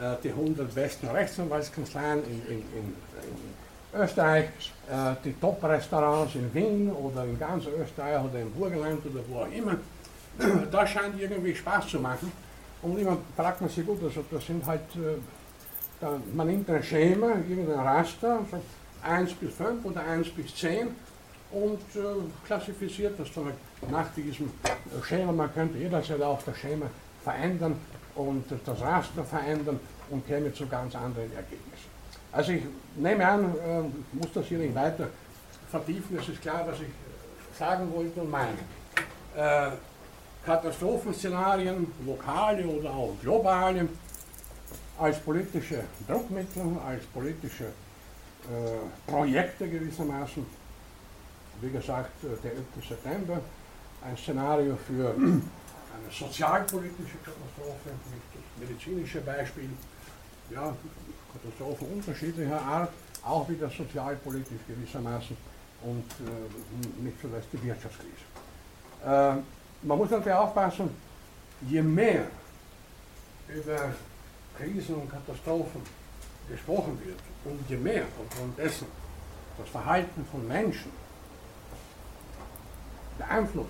äh, 0.00 0.16
die 0.22 0.30
100 0.30 0.74
besten 0.74 1.08
Rechtsanwaltskanzleien 1.08 2.24
in, 2.24 2.42
in, 2.46 2.58
in, 2.58 2.94
in 3.94 4.00
Österreich, 4.00 4.48
äh, 4.90 5.14
die 5.24 5.32
Top-Restaurants 5.34 6.34
in 6.34 6.52
Wien 6.54 6.90
oder 6.90 7.24
in 7.24 7.38
ganz 7.38 7.66
Österreich 7.66 8.24
oder 8.24 8.40
im 8.40 8.50
Burgenland 8.52 9.04
oder 9.06 9.20
wo 9.28 9.40
auch 9.40 9.52
immer. 9.52 9.76
Das 10.70 10.90
scheint 10.90 11.20
irgendwie 11.20 11.54
Spaß 11.54 11.88
zu 11.88 12.00
machen. 12.00 12.32
Und 12.82 12.98
immer 12.98 13.16
fragt 13.36 13.60
man 13.60 13.70
sich, 13.70 13.86
gut, 13.86 14.02
also 14.02 14.24
das 14.30 14.44
sind 14.44 14.66
halt, 14.66 14.80
äh, 16.00 16.04
da, 16.04 16.20
man 16.34 16.46
nimmt 16.46 16.68
ein 16.70 16.82
Schema, 16.82 17.32
irgendein 17.48 17.80
Raster, 17.80 18.40
so 18.50 18.60
1 19.02 19.34
bis 19.34 19.54
5 19.54 19.84
oder 19.84 20.02
1 20.02 20.30
bis 20.30 20.54
10 20.54 20.88
und 21.50 21.80
äh, 21.94 22.00
klassifiziert 22.46 23.18
das 23.18 23.32
dann 23.32 23.46
halt 23.46 23.90
nach 23.90 24.12
diesem 24.14 24.50
Schema. 25.06 25.32
Man 25.32 25.52
könnte 25.52 25.78
jederzeit 25.78 26.20
auch 26.22 26.42
das 26.42 26.56
Schema 26.56 26.86
verändern 27.22 27.76
und 28.14 28.44
das 28.64 28.80
Raster 28.80 29.24
verändern 29.24 29.78
und 30.10 30.26
käme 30.26 30.52
zu 30.52 30.66
ganz 30.66 30.94
anderen 30.94 31.32
Ergebnissen. 31.34 31.94
Also 32.32 32.52
ich 32.52 32.62
nehme 32.96 33.26
an, 33.26 33.44
äh, 33.44 33.82
muss 34.16 34.32
das 34.34 34.46
hier 34.46 34.58
nicht 34.58 34.74
weiter 34.74 35.08
vertiefen, 35.70 36.18
es 36.18 36.28
ist 36.28 36.42
klar, 36.42 36.64
was 36.66 36.80
ich 36.80 37.58
sagen 37.58 37.92
wollte 37.94 38.20
und 38.20 38.30
meine. 38.30 38.58
Äh, 39.36 39.70
Katastrophenszenarien, 40.44 41.86
lokale 42.04 42.66
oder 42.66 42.90
auch 42.90 43.14
globale, 43.22 43.88
als 44.98 45.18
politische 45.18 45.84
Druckmittel, 46.06 46.62
als 46.86 47.04
politische 47.06 47.64
äh, 47.64 49.10
Projekte 49.10 49.68
gewissermaßen. 49.68 50.44
Wie 51.60 51.70
gesagt, 51.70 52.24
äh, 52.24 52.28
der 52.42 52.52
11. 52.52 52.64
September, 52.88 53.40
ein 54.04 54.16
Szenario 54.16 54.76
für 54.76 55.14
eine 55.14 56.10
sozialpolitische 56.10 57.16
Katastrophe, 57.24 57.90
medizinische 58.58 59.20
Beispiel, 59.20 59.70
ja, 60.50 60.76
Katastrophe 61.32 61.84
unterschiedlicher 61.84 62.60
Art, 62.60 62.90
auch 63.24 63.48
wieder 63.48 63.70
sozialpolitisch 63.70 64.60
gewissermaßen 64.68 65.36
und 65.82 66.04
äh, 66.20 67.02
nicht 67.02 67.20
zuletzt 67.20 67.48
die 67.52 67.62
Wirtschaftskrise. 67.62 68.12
Äh, 69.04 69.86
man 69.86 69.98
muss 69.98 70.10
natürlich 70.10 70.36
aufpassen, 70.36 70.90
je 71.62 71.82
mehr 71.82 72.26
über 73.48 73.94
Krisen 74.58 74.94
und 74.96 75.10
Katastrophen 75.10 75.82
gesprochen 76.48 76.98
wird 77.04 77.18
je 77.68 77.76
mehr 77.76 78.04
aufgrund 78.20 78.58
dessen 78.58 78.86
das 79.58 79.68
Verhalten 79.68 80.24
von 80.30 80.46
Menschen 80.46 80.90
beeinflusst 83.18 83.68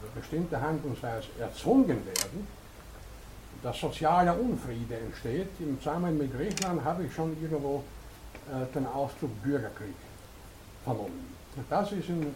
oder 0.00 0.10
bestimmte 0.14 0.60
Handlungsweisen 0.60 1.30
erzwungen 1.38 2.04
werden, 2.04 2.46
dass 3.62 3.78
sozialer 3.78 4.38
Unfriede 4.38 4.96
entsteht. 4.96 5.48
Im 5.60 5.78
Zusammenhang 5.78 6.18
mit 6.18 6.36
Griechenland 6.36 6.84
habe 6.84 7.04
ich 7.04 7.14
schon 7.14 7.36
irgendwo 7.40 7.84
äh, 8.50 8.72
den 8.74 8.86
Ausdruck 8.86 9.30
Bürgerkrieg 9.42 9.94
vernommen. 10.84 11.32
Das 11.68 11.92
ist 11.92 12.08
in 12.08 12.34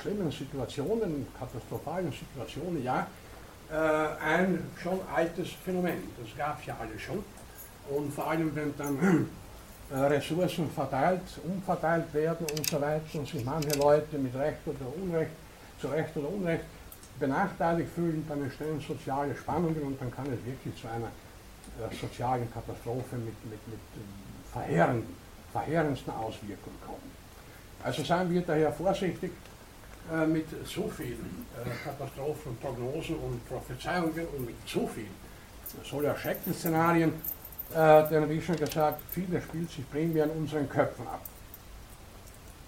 schlimmen 0.00 0.30
Situationen, 0.30 1.26
katastrophalen 1.38 2.12
Situationen, 2.12 2.82
ja, 2.82 3.06
ein 3.72 4.70
schon 4.82 5.00
altes 5.14 5.48
Phänomen. 5.64 6.02
Das 6.20 6.36
gab 6.36 6.60
es 6.60 6.66
ja 6.66 6.76
alle 6.80 6.98
schon. 6.98 7.24
Und 7.88 8.12
vor 8.12 8.30
allem, 8.30 8.54
wenn 8.54 8.74
dann 8.76 9.28
äh, 9.90 9.98
Ressourcen 9.98 10.70
verteilt, 10.70 11.22
umverteilt 11.42 12.14
werden 12.14 12.46
und 12.56 12.66
so 12.66 12.80
weiter 12.80 13.18
und 13.18 13.28
sich 13.28 13.44
manche 13.44 13.76
Leute 13.76 14.18
mit 14.18 14.34
Recht 14.36 14.58
oder 14.66 14.86
Unrecht, 15.02 15.32
zu 15.80 15.88
Recht 15.88 16.16
oder 16.16 16.28
Unrecht 16.28 16.64
benachteiligt 17.18 17.90
fühlen, 17.94 18.24
dann 18.28 18.42
entstehen 18.42 18.80
soziale 18.80 19.34
Spannungen 19.34 19.82
und 19.82 20.00
dann 20.00 20.10
kann 20.10 20.26
es 20.26 20.44
wirklich 20.44 20.80
zu 20.80 20.86
einer 20.86 21.08
äh, 21.08 21.94
sozialen 22.00 22.48
Katastrophe 22.52 23.16
mit, 23.16 23.34
mit, 23.44 23.66
mit 23.66 23.80
äh, 23.96 24.52
verheerenden, 24.52 25.16
verheerendsten 25.52 26.12
Auswirkungen 26.14 26.78
kommen. 26.86 27.10
Also 27.82 28.04
seien 28.04 28.30
wir 28.30 28.42
daher 28.42 28.72
vorsichtig 28.72 29.32
äh, 30.12 30.26
mit 30.26 30.46
so 30.66 30.88
vielen 30.88 31.46
äh, 31.56 31.84
Katastrophen, 31.84 32.56
Prognosen 32.60 33.16
und 33.16 33.48
Prophezeiungen 33.48 34.26
und 34.36 34.46
mit 34.46 34.56
so 34.66 34.86
vielen 34.86 35.30
solcher 35.84 36.16
Schreckensszenarien, 36.16 37.12
äh, 37.74 38.08
denn 38.08 38.28
wie 38.28 38.40
schon 38.40 38.56
gesagt, 38.56 39.00
vieles 39.10 39.44
spielt 39.44 39.70
sich 39.70 39.88
primär 39.90 40.24
in 40.24 40.30
unseren 40.30 40.68
Köpfen 40.68 41.06
ab 41.06 41.22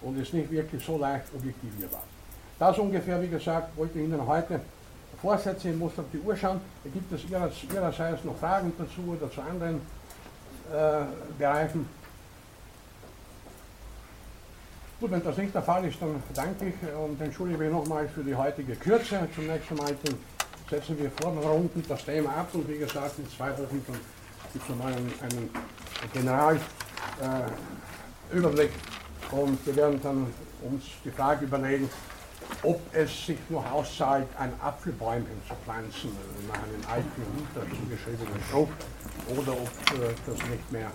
und 0.01 0.17
ist 0.21 0.33
nicht 0.33 0.49
wirklich 0.51 0.83
so 0.83 0.97
leicht 0.97 1.25
objektivierbar. 1.35 2.03
Das 2.59 2.77
ungefähr, 2.77 3.21
wie 3.21 3.27
gesagt, 3.27 3.75
wollte 3.77 3.99
ich 3.99 4.05
Ihnen 4.05 4.25
heute 4.25 4.61
vorsetzen. 5.21 5.71
Ich 5.71 5.77
muss 5.77 5.97
auf 5.97 6.05
die 6.13 6.19
Uhr 6.19 6.35
schauen. 6.35 6.61
Gibt 6.83 7.11
es 7.11 7.21
Ihrerseits 7.29 8.23
noch 8.23 8.37
Fragen 8.37 8.71
dazu 8.77 9.01
oder 9.17 9.31
zu 9.31 9.41
anderen 9.41 9.75
äh, 10.71 11.05
Bereichen? 11.37 11.87
Gut, 15.03 15.11
wenn 15.11 15.21
das 15.21 15.35
nicht 15.35 15.53
der 15.53 15.61
Fall 15.61 15.83
ist, 15.83 16.01
dann 16.01 16.23
danke 16.33 16.67
ich 16.67 16.75
und 16.95 17.19
entschuldige 17.19 17.57
mich 17.57 17.69
nochmal 17.69 18.07
für 18.07 18.23
die 18.23 18.33
heutige 18.33 18.73
Kürze. 18.73 19.27
Zum 19.35 19.47
nächsten 19.47 19.75
Mal 19.75 19.93
setzen 20.69 20.97
wir 20.97 21.11
vor, 21.19 21.33
runden 21.33 21.83
das 21.89 22.05
Thema 22.05 22.29
ab 22.29 22.47
und 22.53 22.69
wie 22.69 22.77
gesagt, 22.77 23.19
in 23.19 23.29
zwei 23.29 23.51
Wochen 23.51 23.85
gibt 23.85 23.99
es 24.63 24.69
nochmal 24.69 24.93
einen, 24.93 25.13
einen 25.21 25.49
Generalüberblick 26.13 28.71
äh, 28.71 29.35
und 29.35 29.65
wir 29.65 29.75
werden 29.75 29.99
dann 30.01 30.27
uns 30.71 30.85
die 31.03 31.11
Frage 31.11 31.47
überlegen, 31.47 31.89
ob 32.63 32.79
es 32.93 33.25
sich 33.25 33.39
noch 33.49 33.69
auszahlt, 33.73 34.29
ein 34.39 34.53
Apfelbäumchen 34.61 35.41
zu 35.45 35.53
pflanzen 35.65 36.11
nach 36.47 36.63
einem 36.63 36.81
alten 36.89 37.23
Hut 37.35 37.49
zugeschriebenen 37.77 38.41
Spruch 38.47 38.69
oder 39.27 39.51
ob 39.51 39.67
äh, 39.99 40.15
das 40.25 40.37
nicht 40.49 40.71
mehr 40.71 40.89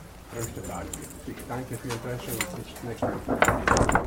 Tragen 0.63 0.89
wird. 0.95 1.11
Ich 1.27 1.45
danke 1.49 1.77
für 1.77 1.89
Ihr 1.89 1.95
Interesse 1.95 2.31
und 2.31 2.57
bis 2.57 2.83
nächsten 2.83 3.07
Mal. 3.07 3.99